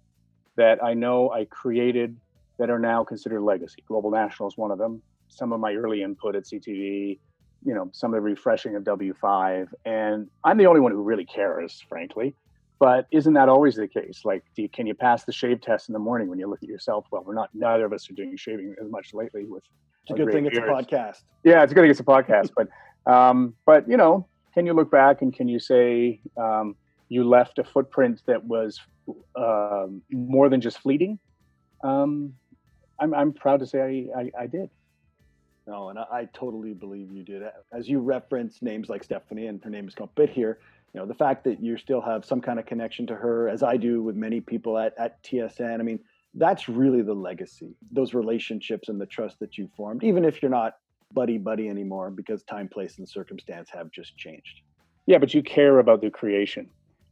[0.56, 2.16] that I know I created
[2.58, 3.82] that are now considered legacy.
[3.86, 5.02] Global National is one of them.
[5.28, 7.18] Some of my early input at CTV,
[7.64, 11.24] you know, some of the refreshing of W5, and I'm the only one who really
[11.24, 12.34] cares, frankly.
[12.78, 14.20] But isn't that always the case?
[14.24, 16.68] Like, you, can you pass the shave test in the morning when you look at
[16.68, 17.06] yourself?
[17.10, 17.50] Well, we're not.
[17.52, 19.44] Neither of us are doing shaving as much lately.
[19.44, 19.64] With
[20.04, 21.22] it's a good thing it's a podcast.
[21.44, 22.50] Yeah, it's a good thing it's a podcast.
[22.56, 26.76] but, um, but you know, can you look back and can you say um,
[27.08, 28.80] you left a footprint that was
[29.36, 31.18] um, more than just fleeting?
[31.82, 32.34] Um,
[33.00, 34.70] I'm I'm proud to say I I, I did.
[35.66, 37.42] No, and I, I, totally believe you did.
[37.74, 40.60] As you reference names like Stephanie, and her name is called Bit here,
[40.94, 43.62] you know the fact that you still have some kind of connection to her as
[43.62, 46.00] i do with many people at, at tsn i mean
[46.34, 50.50] that's really the legacy those relationships and the trust that you formed even if you're
[50.50, 50.74] not
[51.12, 54.60] buddy buddy anymore because time place and circumstance have just changed.
[55.06, 56.68] Yeah but you care about the creation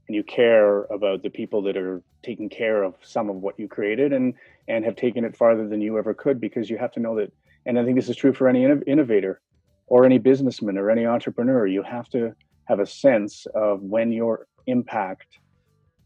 [0.09, 3.69] and you care about the people that are taking care of some of what you
[3.69, 4.35] created and
[4.69, 7.33] and have taken it farther than you ever could because you have to know that
[7.65, 9.41] and i think this is true for any innovator
[9.87, 12.35] or any businessman or any entrepreneur you have to
[12.66, 15.38] have a sense of when your impact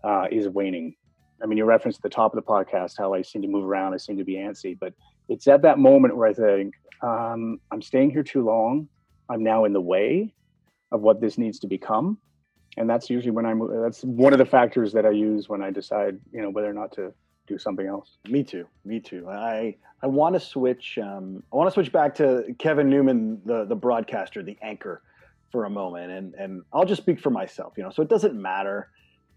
[0.05, 0.94] uh, is waning.
[1.42, 3.94] I mean, you referenced the top of the podcast how I seem to move around,
[3.94, 4.92] I seem to be antsy, but
[5.29, 8.88] it's at that moment where I think um, I'm staying here too long.
[9.29, 10.35] I'm now in the way
[10.92, 12.18] of what this needs to become,
[12.77, 13.61] and that's usually when I'm.
[13.83, 16.75] That's one of the factors that I use when I decide, you know, whether or
[16.75, 17.14] not to
[17.46, 18.18] do something else.
[18.29, 18.66] Me too.
[18.85, 19.29] Me too.
[19.29, 20.99] I I want to switch.
[20.99, 25.01] Um, I want to switch back to Kevin Newman, the the broadcaster, the anchor
[25.51, 27.91] for a moment and and I'll just speak for myself, you know.
[27.91, 28.91] So it doesn't matter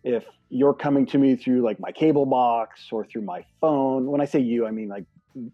[0.04, 4.08] if you're coming to me through like my cable box or through my phone.
[4.08, 5.06] When I say you, I mean like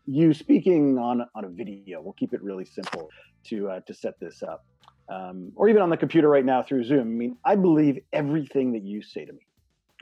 [0.05, 2.01] you speaking on on a video.
[2.01, 3.09] We'll keep it really simple
[3.45, 4.65] to uh, to set this up.
[5.07, 7.01] Um, or even on the computer right now through Zoom.
[7.01, 9.39] I mean, I believe everything that you say to me.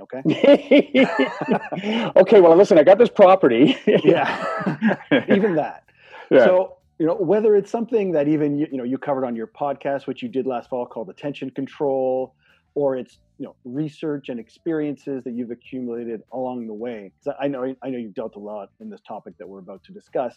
[0.01, 0.21] Okay.
[2.15, 2.41] okay.
[2.41, 3.77] Well, listen, I got this property.
[4.03, 4.77] yeah.
[5.29, 5.85] even that.
[6.29, 6.45] Yeah.
[6.45, 9.47] So you know whether it's something that even you, you know you covered on your
[9.47, 12.33] podcast which you did last fall called attention control
[12.77, 17.11] or it's you know research and experiences that you've accumulated along the way.
[17.21, 19.83] So i know i know you've dealt a lot in this topic that we're about
[19.85, 20.35] to discuss.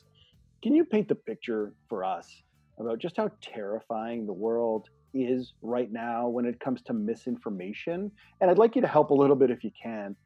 [0.63, 2.43] Can you paint the picture for us
[2.79, 8.11] about just how terrifying the world is right now when it comes to misinformation?
[8.41, 10.17] And i'd like you to help a little bit if you can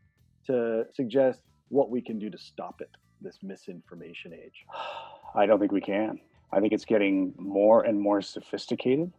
[0.46, 4.66] to suggest what we can do to stop it this misinformation age
[5.34, 6.20] I don't think we can.
[6.52, 9.12] I think it's getting more and more sophisticated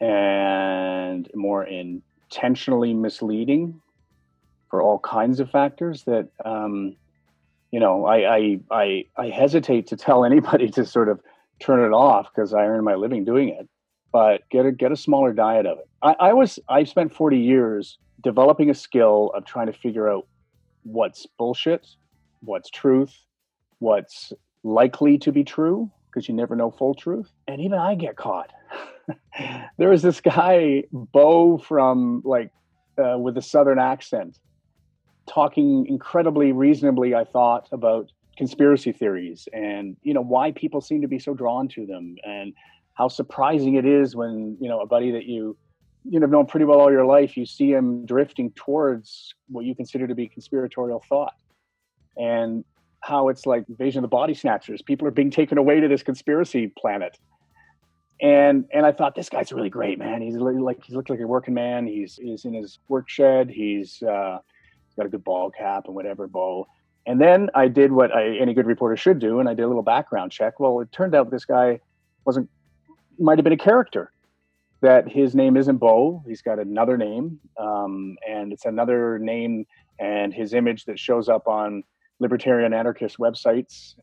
[0.00, 3.80] and more intentionally misleading
[4.70, 6.96] for all kinds of factors that um,
[7.70, 11.20] you know I, I I I hesitate to tell anybody to sort of
[11.60, 13.68] turn it off because I earn my living doing it.
[14.12, 15.88] But get a get a smaller diet of it.
[16.02, 20.26] I, I was I spent 40 years developing a skill of trying to figure out
[20.82, 21.86] what's bullshit,
[22.40, 23.14] what's truth,
[23.78, 27.30] what's likely to be true because you never know full truth.
[27.46, 28.50] And even I get caught.
[29.78, 32.50] there was this guy, Bo, from like
[32.98, 34.38] uh, with a southern accent,
[35.26, 41.08] talking incredibly reasonably, I thought, about conspiracy theories and you know why people seem to
[41.08, 42.54] be so drawn to them and
[42.94, 45.56] how surprising it is when you know a buddy that you
[46.04, 49.64] you know have known pretty well all your life you see him drifting towards what
[49.64, 51.34] you consider to be conspiratorial thought
[52.16, 52.64] and
[53.00, 54.82] how it's like invasion of the body snatchers.
[54.82, 57.18] People are being taken away to this conspiracy planet.
[58.20, 60.20] And and I thought this guy's really great, man.
[60.20, 61.86] He's like he looks like a working man.
[61.86, 63.48] He's he's in his work shed.
[63.48, 64.38] He's uh,
[64.96, 66.66] got a good ball cap and whatever bow.
[67.06, 69.68] And then I did what I, any good reporter should do, and I did a
[69.68, 70.58] little background check.
[70.58, 71.80] Well, it turned out this guy
[72.24, 72.50] wasn't
[73.18, 74.12] might have been a character.
[74.80, 76.22] That his name isn't Bo.
[76.26, 79.66] He's got another name, um, and it's another name
[79.98, 81.82] and his image that shows up on
[82.20, 83.94] libertarian anarchist websites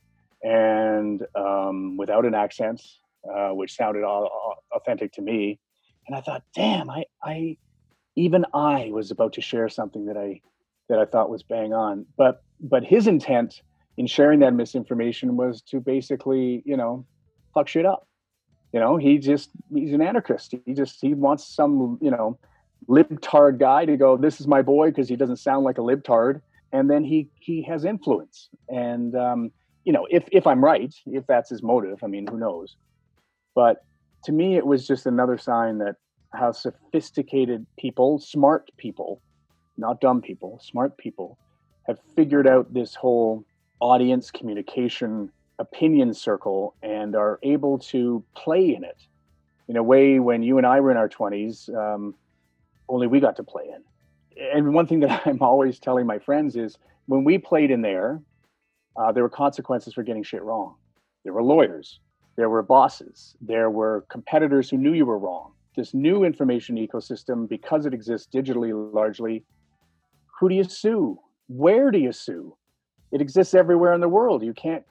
[0.43, 2.81] and um, without an accent,
[3.29, 5.59] uh, which sounded all, authentic to me.
[6.07, 7.57] And I thought, damn, I, I,
[8.15, 10.41] even I was about to share something that I,
[10.87, 12.05] that I thought was bang on.
[12.15, 13.61] But, but his intent
[13.97, 17.05] in sharing that misinformation was to basically, you know,
[17.53, 18.07] fuck shit up.
[18.73, 20.53] You know, he just he's an anarchist.
[20.65, 22.37] He just he wants some, you know,
[22.89, 26.41] libtard guy to go, "This is my boy," because he doesn't sound like a libtard,
[26.71, 28.49] and then he he has influence.
[28.69, 29.51] And um,
[29.83, 32.75] you know, if if I'm right, if that's his motive, I mean, who knows?
[33.53, 33.83] But
[34.25, 35.95] to me, it was just another sign that
[36.33, 39.21] how sophisticated people, smart people,
[39.77, 41.37] not dumb people, smart people,
[41.87, 43.45] have figured out this whole
[43.79, 48.97] audience communication opinion circle and are able to play in it
[49.67, 52.13] in a way when you and I were in our 20s, um,
[52.87, 53.81] only we got to play in.
[54.37, 58.21] And one thing that I'm always telling my friends is when we played in there,
[58.97, 60.75] uh, there were consequences for getting shit wrong.
[61.23, 61.99] There were lawyers,
[62.37, 65.51] there were bosses, there were competitors who knew you were wrong.
[65.75, 69.43] This new information ecosystem, because it exists digitally largely,
[70.39, 71.19] who do you sue?
[71.47, 72.55] Where do you sue?
[73.11, 74.43] It exists everywhere in the world.
[74.43, 74.83] You can't,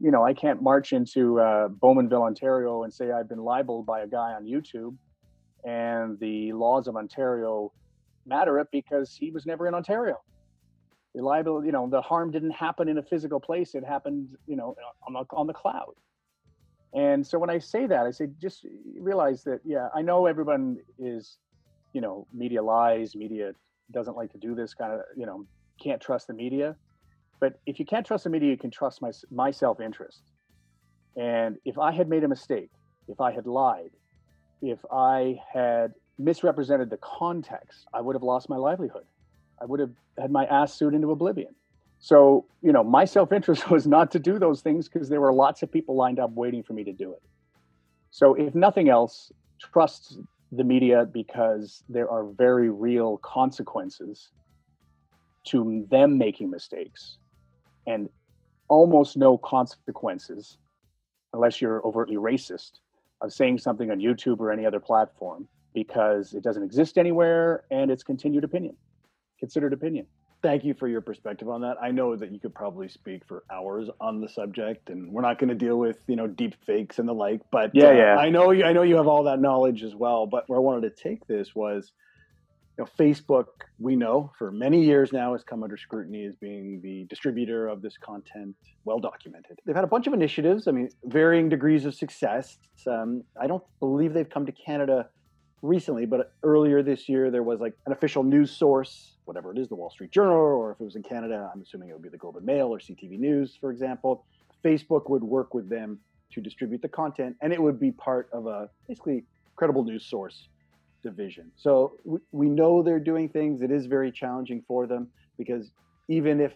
[0.00, 4.00] you know, I can't march into uh, Bowmanville, Ontario, and say I've been libeled by
[4.00, 4.96] a guy on YouTube,
[5.64, 7.72] and the laws of Ontario
[8.26, 10.20] matter it because he was never in Ontario.
[11.14, 14.56] The liability, you know, the harm didn't happen in a physical place; it happened, you
[14.56, 14.74] know,
[15.06, 15.94] on the on the cloud.
[16.94, 18.66] And so when I say that, I say just
[18.98, 21.38] realize that, yeah, I know everyone is,
[21.94, 23.52] you know, media lies, media
[23.92, 25.46] doesn't like to do this kind of, you know,
[25.82, 26.76] can't trust the media.
[27.40, 30.22] But if you can't trust the media, you can trust my, my self interest.
[31.16, 32.70] And if I had made a mistake,
[33.08, 33.90] if I had lied,
[34.60, 39.04] if I had misrepresented the context, I would have lost my livelihood.
[39.60, 41.54] I would have had my ass sued into oblivion.
[41.98, 45.32] So, you know, my self interest was not to do those things because there were
[45.32, 47.22] lots of people lined up waiting for me to do it.
[48.10, 49.32] So, if nothing else,
[49.72, 50.18] trust
[50.50, 54.30] the media because there are very real consequences
[55.44, 57.18] to them making mistakes
[57.86, 58.08] and
[58.68, 60.58] almost no consequences
[61.32, 62.72] unless you're overtly racist
[63.22, 67.90] of saying something on YouTube or any other platform because it doesn't exist anywhere and
[67.90, 68.76] it's continued opinion,
[69.38, 70.06] considered opinion
[70.42, 71.76] thank you for your perspective on that.
[71.80, 75.38] I know that you could probably speak for hours on the subject, and we're not
[75.38, 77.40] going to deal with you know deep fakes and the like.
[77.50, 78.64] But yeah, uh, yeah, I know you.
[78.64, 80.26] I know you have all that knowledge as well.
[80.26, 81.92] But where I wanted to take this was,
[82.76, 83.46] you know, Facebook.
[83.78, 87.82] We know for many years now has come under scrutiny as being the distributor of
[87.82, 88.54] this content,
[88.84, 89.58] well documented.
[89.64, 90.68] They've had a bunch of initiatives.
[90.68, 92.58] I mean, varying degrees of success.
[92.86, 95.08] Um, I don't believe they've come to Canada
[95.62, 99.68] recently, but earlier this year there was like an official news source, whatever it is,
[99.68, 102.08] the Wall Street Journal, or if it was in Canada, I'm assuming it would be
[102.08, 104.26] the Globe and Mail or CTV News, for example.
[104.64, 105.98] Facebook would work with them
[106.32, 109.24] to distribute the content, and it would be part of a basically
[109.56, 110.48] credible news source
[111.02, 111.50] division.
[111.56, 113.62] So we, we know they're doing things.
[113.62, 115.70] It is very challenging for them because
[116.08, 116.52] even if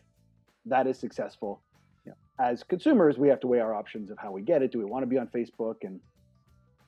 [0.66, 1.62] that is successful,
[2.04, 4.72] you know, as consumers, we have to weigh our options of how we get it.
[4.72, 5.76] Do we want to be on Facebook?
[5.82, 6.00] And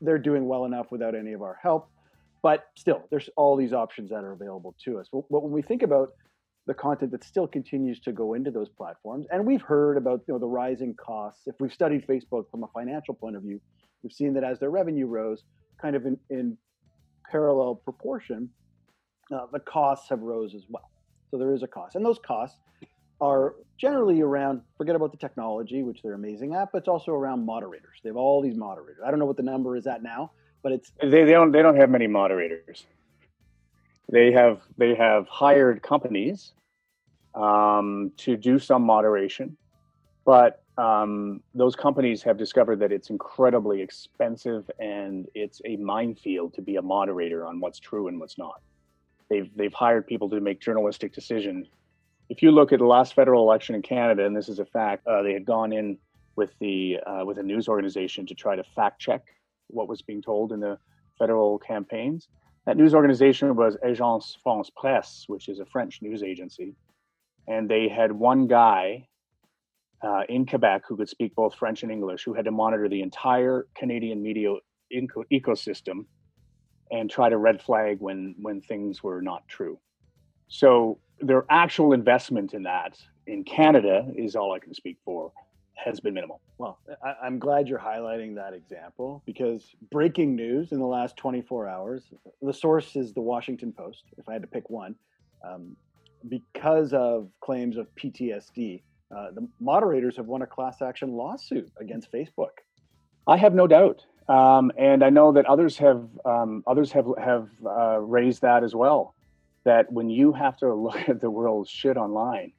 [0.00, 1.90] they're doing well enough without any of our help
[2.42, 5.08] but still, there's all these options that are available to us.
[5.12, 6.10] But when we think about
[6.66, 10.34] the content that still continues to go into those platforms, and we've heard about you
[10.34, 11.46] know the rising costs.
[11.46, 13.58] If we've studied Facebook from a financial point of view,
[14.02, 15.44] we've seen that as their revenue rose,
[15.80, 16.58] kind of in, in
[17.30, 18.50] parallel proportion,
[19.34, 20.90] uh, the costs have rose as well.
[21.30, 22.58] So there is a cost, and those costs
[23.20, 27.44] are generally around forget about the technology, which they're amazing at, but it's also around
[27.44, 27.98] moderators.
[28.02, 29.02] They have all these moderators.
[29.04, 31.62] I don't know what the number is at now, but it's they, they don't they
[31.62, 32.84] don't have many moderators.
[34.10, 36.52] They have they have hired companies
[37.34, 39.56] um, to do some moderation,
[40.24, 46.62] but um, those companies have discovered that it's incredibly expensive and it's a minefield to
[46.62, 48.60] be a moderator on what's true and what's not.
[49.28, 51.68] They've they've hired people to make journalistic decisions.
[52.30, 55.06] If you look at the last federal election in Canada, and this is a fact,
[55.06, 55.98] uh, they had gone in
[56.36, 59.22] with the uh, with a news organization to try to fact check
[59.68, 60.78] what was being told in the
[61.18, 62.28] federal campaigns.
[62.66, 66.74] That news organization was Agence France Presse, which is a French news agency.
[67.46, 69.08] And they had one guy
[70.02, 73.02] uh, in Quebec who could speak both French and English, who had to monitor the
[73.02, 74.54] entire Canadian media
[74.90, 76.06] eco- ecosystem
[76.90, 79.78] and try to red flag when when things were not true.
[80.48, 85.32] So their actual investment in that in Canada is all I can speak for
[85.84, 86.40] has been minimal.
[86.58, 91.68] Well, I, am glad you're highlighting that example because breaking news in the last 24
[91.68, 92.02] hours,
[92.42, 94.96] the source is the Washington Post, if I had to pick one,
[95.48, 95.76] um,
[96.28, 98.82] because of claims of PTSD.
[99.16, 102.58] Uh, the moderators have won a class action lawsuit against Facebook.
[103.26, 107.48] I have no doubt, um, and I know that others have um, others have have
[107.64, 109.14] uh, raised that as well.
[109.64, 112.52] That when you have to look at the world's shit online,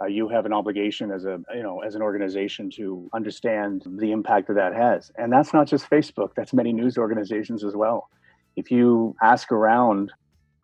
[0.00, 4.12] uh, you have an obligation as a you know as an organization to understand the
[4.12, 5.10] impact that that has.
[5.16, 8.08] And that's not just facebook that's many news organizations as well.
[8.56, 10.12] If you ask around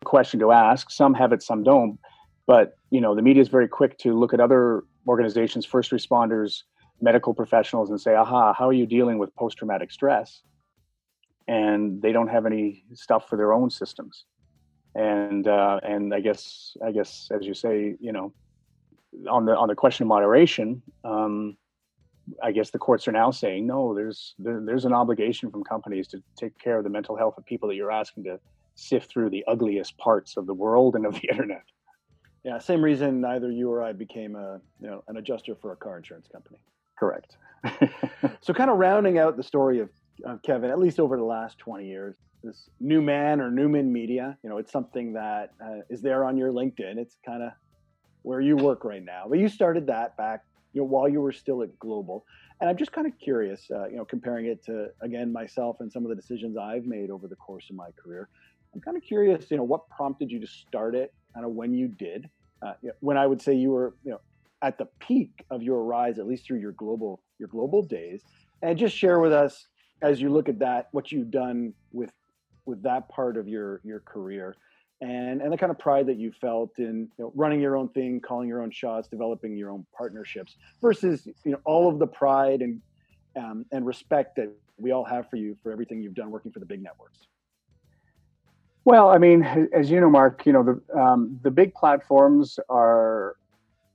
[0.01, 1.99] a question to ask some have it some don't.
[2.47, 6.63] But you know the media is very quick to look at other organizations first responders
[7.01, 10.41] medical professionals and say aha how are you dealing with post-traumatic stress?
[11.47, 14.25] And they don't have any stuff for their own systems.
[14.95, 18.31] And uh, and i guess i guess as you say you know
[19.29, 21.57] on the on the question of moderation, um,
[22.43, 23.93] I guess the courts are now saying no.
[23.93, 27.45] There's there, there's an obligation from companies to take care of the mental health of
[27.45, 28.39] people that you're asking to
[28.75, 31.63] sift through the ugliest parts of the world and of the internet.
[32.43, 35.75] Yeah, same reason neither you or I became a you know an adjuster for a
[35.75, 36.59] car insurance company.
[36.97, 37.37] Correct.
[38.41, 39.89] so, kind of rounding out the story of,
[40.23, 44.49] of Kevin, at least over the last 20 years, this Newman or Newman Media, you
[44.49, 46.97] know, it's something that uh, is there on your LinkedIn.
[46.97, 47.51] It's kind of
[48.25, 49.25] where you work right now.
[49.29, 52.25] But you started that back, you know, while you were still at Global.
[52.59, 55.91] And I'm just kind of curious, uh, you know, comparing it to again myself and
[55.91, 58.27] some of the decisions I've made over the course of my career.
[58.73, 61.73] I'm kind of curious, you know, what prompted you to start it, kind of when
[61.73, 62.29] you did.
[62.65, 64.21] Uh, when I would say you were, you know,
[64.61, 68.21] at the peak of your rise, at least through your global your global days,
[68.63, 69.67] and just share with us
[70.01, 72.11] as you look at that what you've done with
[72.65, 74.55] with that part of your your career
[75.01, 77.89] and and the kind of pride that you felt in you know, running your own
[77.89, 82.07] thing, calling your own shots, developing your own partnerships, versus you know all of the
[82.07, 82.81] pride and
[83.35, 86.59] um, and respect that we all have for you for everything you've done working for
[86.59, 87.27] the big networks.
[88.85, 89.43] Well, I mean,
[89.73, 93.35] as you know, Mark, you know the um, the big platforms are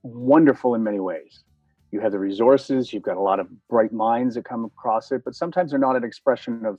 [0.02, 1.44] wonderful in many ways.
[1.92, 5.22] You have the resources, you've got a lot of bright minds that come across it,
[5.24, 6.78] but sometimes they're not an expression of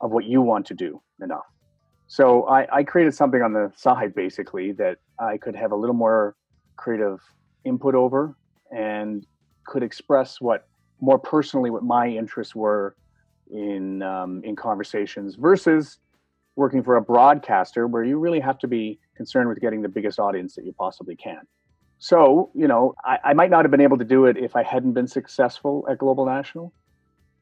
[0.00, 1.46] of what you want to do enough.
[2.08, 5.94] So I, I created something on the side basically that I could have a little
[5.94, 6.36] more
[6.76, 7.20] creative
[7.64, 8.36] input over
[8.70, 9.26] and
[9.66, 10.66] could express what
[11.00, 12.94] more personally what my interests were
[13.50, 15.98] in um, in conversations versus
[16.54, 20.18] working for a broadcaster where you really have to be concerned with getting the biggest
[20.18, 21.40] audience that you possibly can.
[21.98, 24.62] So, you know, I, I might not have been able to do it if I
[24.62, 26.72] hadn't been successful at Global National.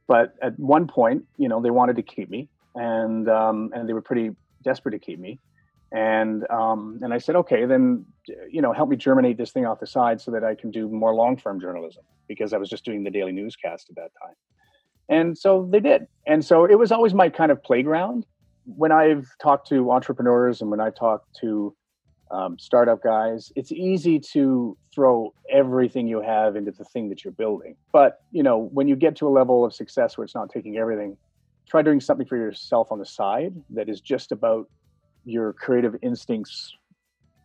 [0.06, 3.92] But at one point, you know, they wanted to keep me and um, and they
[3.92, 4.30] were pretty
[4.64, 5.38] desperate to keep me.
[5.92, 8.04] And um, and I said, okay, then
[8.50, 10.88] you know, help me germinate this thing off the side so that I can do
[10.88, 14.34] more long form journalism because I was just doing the daily newscast at that time.
[15.08, 16.06] And so they did.
[16.26, 18.26] And so it was always my kind of playground.
[18.64, 21.76] When I've talked to entrepreneurs and when I talk to
[22.30, 27.32] um, startup guys, it's easy to throw everything you have into the thing that you're
[27.32, 27.76] building.
[27.92, 30.78] But you know, when you get to a level of success where it's not taking
[30.78, 31.16] everything,
[31.68, 34.68] try doing something for yourself on the side that is just about
[35.24, 36.76] your creative instincts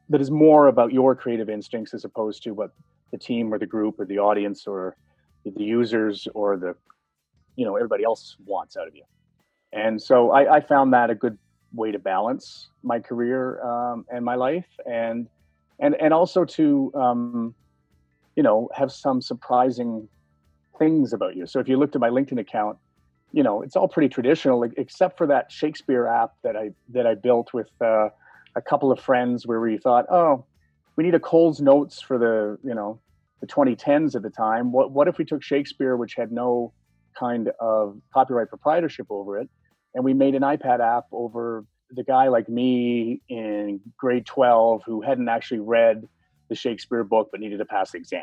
[0.10, 2.72] that is more about your creative instincts as opposed to what
[3.12, 4.96] the team or the group or the audience or
[5.46, 6.76] the users or the
[7.56, 9.04] you know everybody else wants out of you.
[9.72, 11.38] And so i, I found that a good
[11.74, 15.28] way to balance my career um, and my life and
[15.80, 17.56] and and also to um,
[18.36, 20.08] you know have some surprising
[20.78, 21.46] things about you.
[21.46, 22.78] So if you looked at my linkedin account
[23.32, 27.14] you know it's all pretty traditional except for that shakespeare app that i that i
[27.14, 28.10] built with uh,
[28.56, 30.46] a couple of friends where we thought oh
[30.96, 33.00] we need a cole's notes for the you know
[33.40, 34.72] the 2010s at the time.
[34.72, 36.74] What what if we took shakespeare which had no
[37.18, 39.50] kind of copyright proprietorship over it
[39.96, 45.02] and we made an ipad app over the guy like me in grade 12 who
[45.02, 46.08] hadn't actually read
[46.50, 48.22] the shakespeare book but needed to pass the exam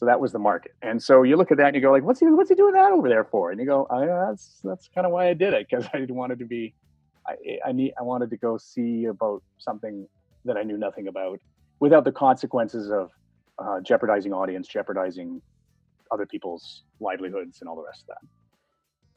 [0.00, 0.72] so that was the market.
[0.80, 2.72] And so you look at that and you go like, what's he, what's he doing
[2.72, 3.50] that over there for?
[3.50, 5.68] And you go, yeah, that's, that's kind of why I did it.
[5.68, 6.72] Cause I wanted to be,
[7.28, 10.08] I, I need, I wanted to go see about something
[10.46, 11.38] that I knew nothing about
[11.80, 13.10] without the consequences of
[13.58, 15.42] uh, jeopardizing audience, jeopardizing
[16.10, 18.28] other people's livelihoods and all the rest of that.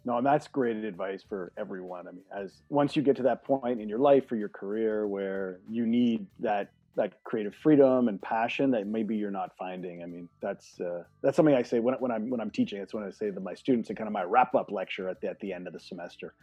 [0.04, 2.10] No, and that's great advice for everyone.
[2.10, 5.08] I mean, as once you get to that point in your life or your career
[5.08, 10.04] where you need that that creative freedom and passion that maybe you're not finding.
[10.04, 12.80] I mean, that's uh, that's something I say when, when I'm when I'm teaching.
[12.80, 15.20] It's when I say to my students in kind of my wrap up lecture at
[15.22, 16.34] the, at the end of the semester.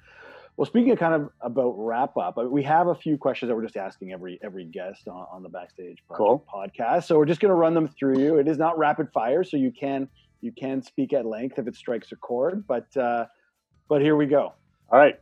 [0.56, 3.62] Well, speaking of kind of about wrap up, we have a few questions that we're
[3.62, 6.44] just asking every every guest on, on the backstage cool.
[6.52, 7.04] podcast.
[7.04, 8.38] So we're just going to run them through you.
[8.38, 10.08] It is not rapid fire, so you can
[10.40, 12.66] you can speak at length if it strikes a chord.
[12.66, 13.26] But uh,
[13.88, 14.54] but here we go.
[14.90, 15.18] All right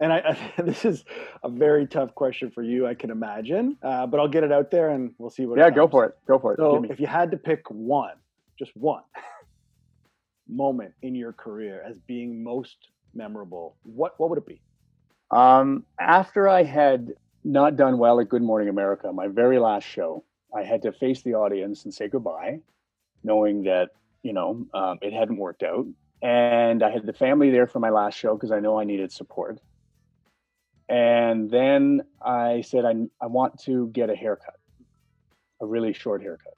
[0.00, 1.04] and I, I, this is
[1.42, 3.76] a very tough question for you, I can imagine.
[3.82, 5.58] Uh, but I'll get it out there, and we'll see what.
[5.58, 6.16] Yeah, go for it.
[6.26, 6.58] Go for it.
[6.58, 8.16] So, if you had to pick one,
[8.58, 9.02] just one
[10.48, 14.60] moment in your career as being most memorable, what what would it be?
[15.30, 20.24] Um, after I had not done well at Good Morning America, my very last show,
[20.54, 22.60] I had to face the audience and say goodbye,
[23.24, 23.90] knowing that
[24.22, 25.86] you know um, it hadn't worked out.
[26.22, 29.12] And I had the family there for my last show because I know I needed
[29.12, 29.58] support.
[30.88, 34.58] And then I said, I, I want to get a haircut,
[35.60, 36.54] a really short haircut.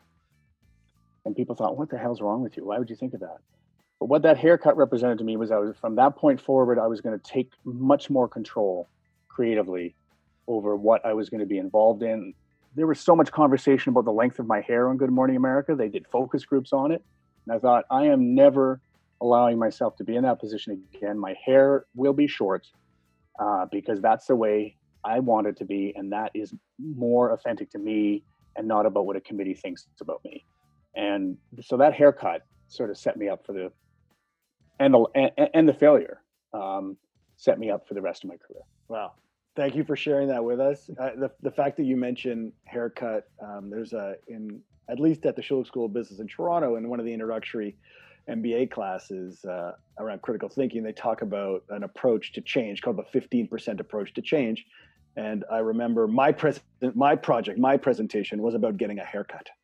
[1.25, 2.67] And people thought, what the hell's wrong with you?
[2.67, 3.39] Why would you think of that?
[4.01, 6.87] But what that haircut represented to me was I was from that point forward, I
[6.87, 8.89] was going to take much more control
[9.29, 9.95] creatively
[10.47, 12.35] over what I was going to be involved in.
[12.77, 15.75] There was so much conversation about the length of my hair on Good Morning America.
[15.75, 17.03] They did focus groups on it.
[17.47, 18.81] And I thought, I am never
[19.21, 21.19] allowing myself to be in that position again.
[21.19, 22.69] My hair will be short
[23.39, 25.93] uh, because that's the way I want it to be.
[25.97, 28.25] And that is more authentic to me
[28.57, 30.45] and not about what a committee thinks about me.
[30.95, 33.73] And so that haircut sort of set me up for the
[34.81, 36.23] and the and, the failure
[36.53, 36.97] um,
[37.37, 38.63] set me up for the rest of my career.
[38.89, 39.13] Wow.
[39.57, 40.89] Thank you for sharing that with us.
[41.01, 45.35] Uh, the, the fact that you mentioned haircut, um, there's a, in at least at
[45.35, 47.77] the Schulich School of Business in Toronto, in one of the introductory
[48.29, 53.19] MBA classes uh, around critical thinking, they talk about an approach to change called the
[53.19, 54.65] 15% approach to change.
[55.17, 56.65] And I remember my present,
[56.95, 59.49] my project, my presentation was about getting a haircut.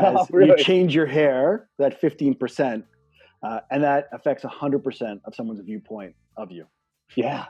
[0.00, 0.48] Oh, really?
[0.48, 2.82] you change your hair, that 15%,
[3.42, 6.66] uh, and that affects 100% of someone's viewpoint of you.
[7.14, 7.44] Yeah.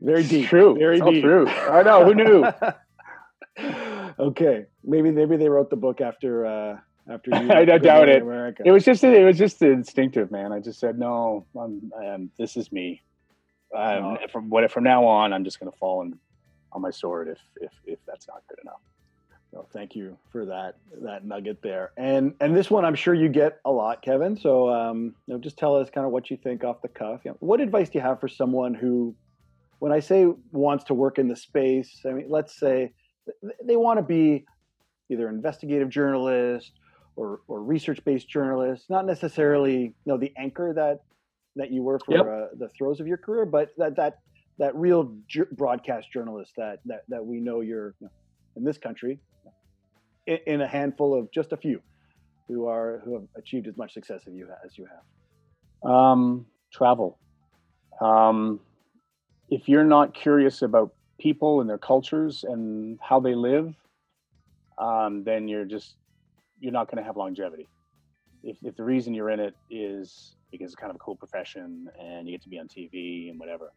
[0.00, 0.48] Very deep.
[0.48, 0.76] True.
[0.78, 1.22] Very it's deep.
[1.22, 1.46] true.
[1.46, 2.04] I know.
[2.04, 2.46] Who knew?
[4.18, 4.64] okay.
[4.82, 6.78] Maybe maybe they wrote the book after uh,
[7.10, 7.36] after you.
[7.52, 8.22] I doubt it.
[8.22, 8.62] America.
[8.64, 10.52] It was just it was just instinctive, man.
[10.52, 11.46] I just said no.
[11.58, 13.02] I'm, I'm this is me.
[13.76, 16.18] Um, From what from now on, I'm just going to fall on,
[16.72, 18.80] on my sword if if if that's not good enough.
[19.52, 21.92] Well, thank you for that that nugget there.
[21.96, 24.36] And and this one I'm sure you get a lot, Kevin.
[24.36, 27.22] So um, you know, just tell us kind of what you think off the cuff.
[27.24, 29.14] You know, what advice do you have for someone who,
[29.78, 32.92] when I say wants to work in the space, I mean, let's say
[33.64, 34.44] they want to be
[35.10, 36.72] either investigative journalist
[37.16, 41.00] or, or research-based journalist, not necessarily you know the anchor that
[41.56, 42.26] that you were for yep.
[42.26, 44.18] uh, the throes of your career, but that that
[44.58, 48.12] that real ju- broadcast journalist that that that we know you're you know,
[48.56, 49.18] in this country
[50.26, 51.80] in, in, a handful of just a few
[52.48, 55.90] who are who have achieved as much success as you as you have.
[55.90, 57.18] Um, travel.
[58.00, 58.60] Um,
[59.48, 63.74] if you're not curious about people and their cultures and how they live,
[64.78, 65.96] um, then you're just
[66.60, 67.68] you're not going to have longevity.
[68.42, 71.88] If, if the reason you're in it is because it's kind of a cool profession
[72.00, 73.72] and you get to be on TV and whatever.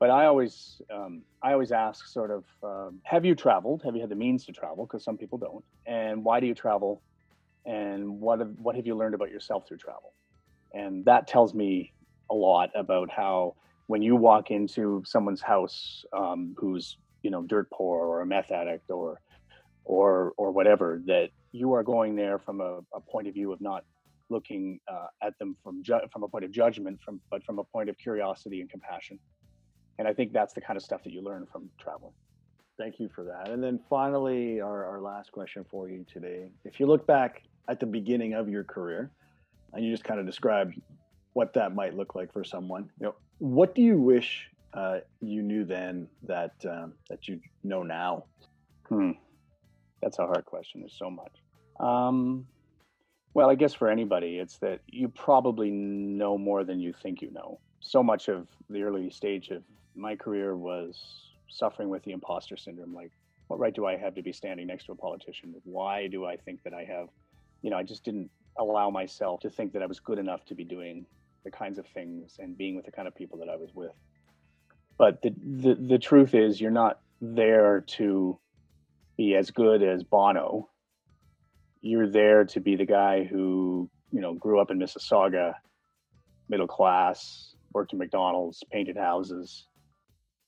[0.00, 3.82] But I always, um, I always ask sort of, um, have you traveled?
[3.84, 4.86] Have you had the means to travel?
[4.86, 5.64] Because some people don't.
[5.86, 7.00] And why do you travel?
[7.64, 10.12] And what have, what have you learned about yourself through travel?
[10.72, 11.92] And that tells me
[12.30, 13.54] a lot about how
[13.86, 18.50] when you walk into someone's house um, who's you know dirt poor or a meth
[18.50, 19.20] addict or
[19.84, 23.60] or or whatever that you are going there from a, a point of view of
[23.60, 23.84] not
[24.30, 27.64] looking uh, at them from ju- from a point of judgment from but from a
[27.64, 29.18] point of curiosity and compassion.
[29.98, 32.12] And i think that's the kind of stuff that you learn from traveling.
[32.76, 33.50] Thank you for that.
[33.50, 36.50] And then finally our, our last question for you today.
[36.64, 39.12] If you look back at the beginning of your career
[39.72, 40.80] and you just kind of described
[41.34, 45.42] what that might look like for someone you know what do you wish uh, you
[45.42, 48.24] knew then that um, that you know now?
[48.88, 49.12] Hmm
[50.04, 50.82] that's a hard question.
[50.82, 51.32] There's so much.
[51.80, 52.46] Um,
[53.32, 57.32] well, I guess for anybody, it's that you probably know more than you think you
[57.32, 57.58] know.
[57.80, 59.62] So much of the early stage of
[59.96, 62.94] my career was suffering with the imposter syndrome.
[62.94, 63.12] Like,
[63.48, 65.54] what right do I have to be standing next to a politician?
[65.64, 67.08] Why do I think that I have,
[67.62, 70.54] you know, I just didn't allow myself to think that I was good enough to
[70.54, 71.06] be doing
[71.44, 73.92] the kinds of things and being with the kind of people that I was with.
[74.96, 78.38] But the, the, the truth is, you're not there to
[79.16, 80.70] be as good as Bono.
[81.80, 85.54] You're there to be the guy who, you know, grew up in Mississauga,
[86.48, 89.66] middle class, worked in McDonald's, painted houses,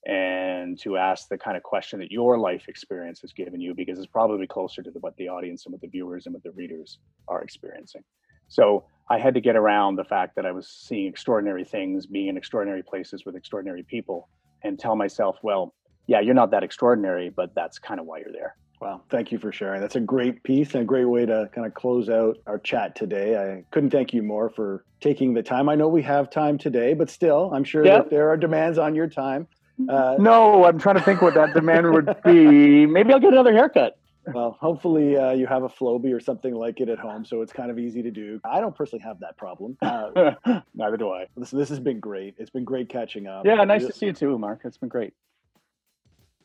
[0.05, 3.97] and to ask the kind of question that your life experience has given you because
[3.97, 6.51] it's probably closer to the, what the audience and what the viewers and what the
[6.51, 8.03] readers are experiencing.
[8.47, 12.27] So I had to get around the fact that I was seeing extraordinary things, being
[12.27, 14.29] in extraordinary places with extraordinary people,
[14.63, 15.73] and tell myself, well,
[16.07, 18.55] yeah, you're not that extraordinary, but that's kind of why you're there.
[18.79, 19.81] Wow, thank you for sharing.
[19.81, 22.95] That's a great piece and a great way to kind of close out our chat
[22.95, 23.35] today.
[23.35, 25.67] I couldn't thank you more for taking the time.
[25.67, 28.03] I know we have time today, but still, I'm sure yep.
[28.03, 29.47] that there are demands on your time.
[29.89, 32.85] Uh, no, I'm trying to think what that demand would be.
[32.85, 33.97] Maybe I'll get another haircut.
[34.33, 37.53] Well, hopefully uh, you have a Flowbee or something like it at home, so it's
[37.53, 38.41] kind of easy to do.
[38.43, 39.77] I don't personally have that problem.
[39.81, 40.33] Uh,
[40.75, 41.27] Neither do I.
[41.37, 42.35] This, this has been great.
[42.37, 43.45] It's been great catching up.
[43.45, 44.61] Yeah, nice to see you too, Mark.
[44.65, 45.13] It's been great.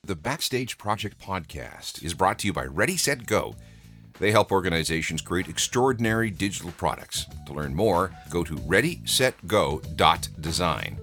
[0.04, 3.54] The Backstage Project podcast is brought to you by Ready Set Go.
[4.18, 7.26] They help organizations create extraordinary digital products.
[7.46, 10.98] To learn more, go to readysetgo.design.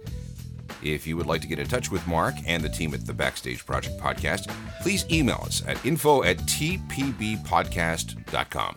[0.83, 3.13] If you would like to get in touch with Mark and the team at the
[3.13, 8.75] Backstage Project podcast, please email us at info at tbppodcast.com.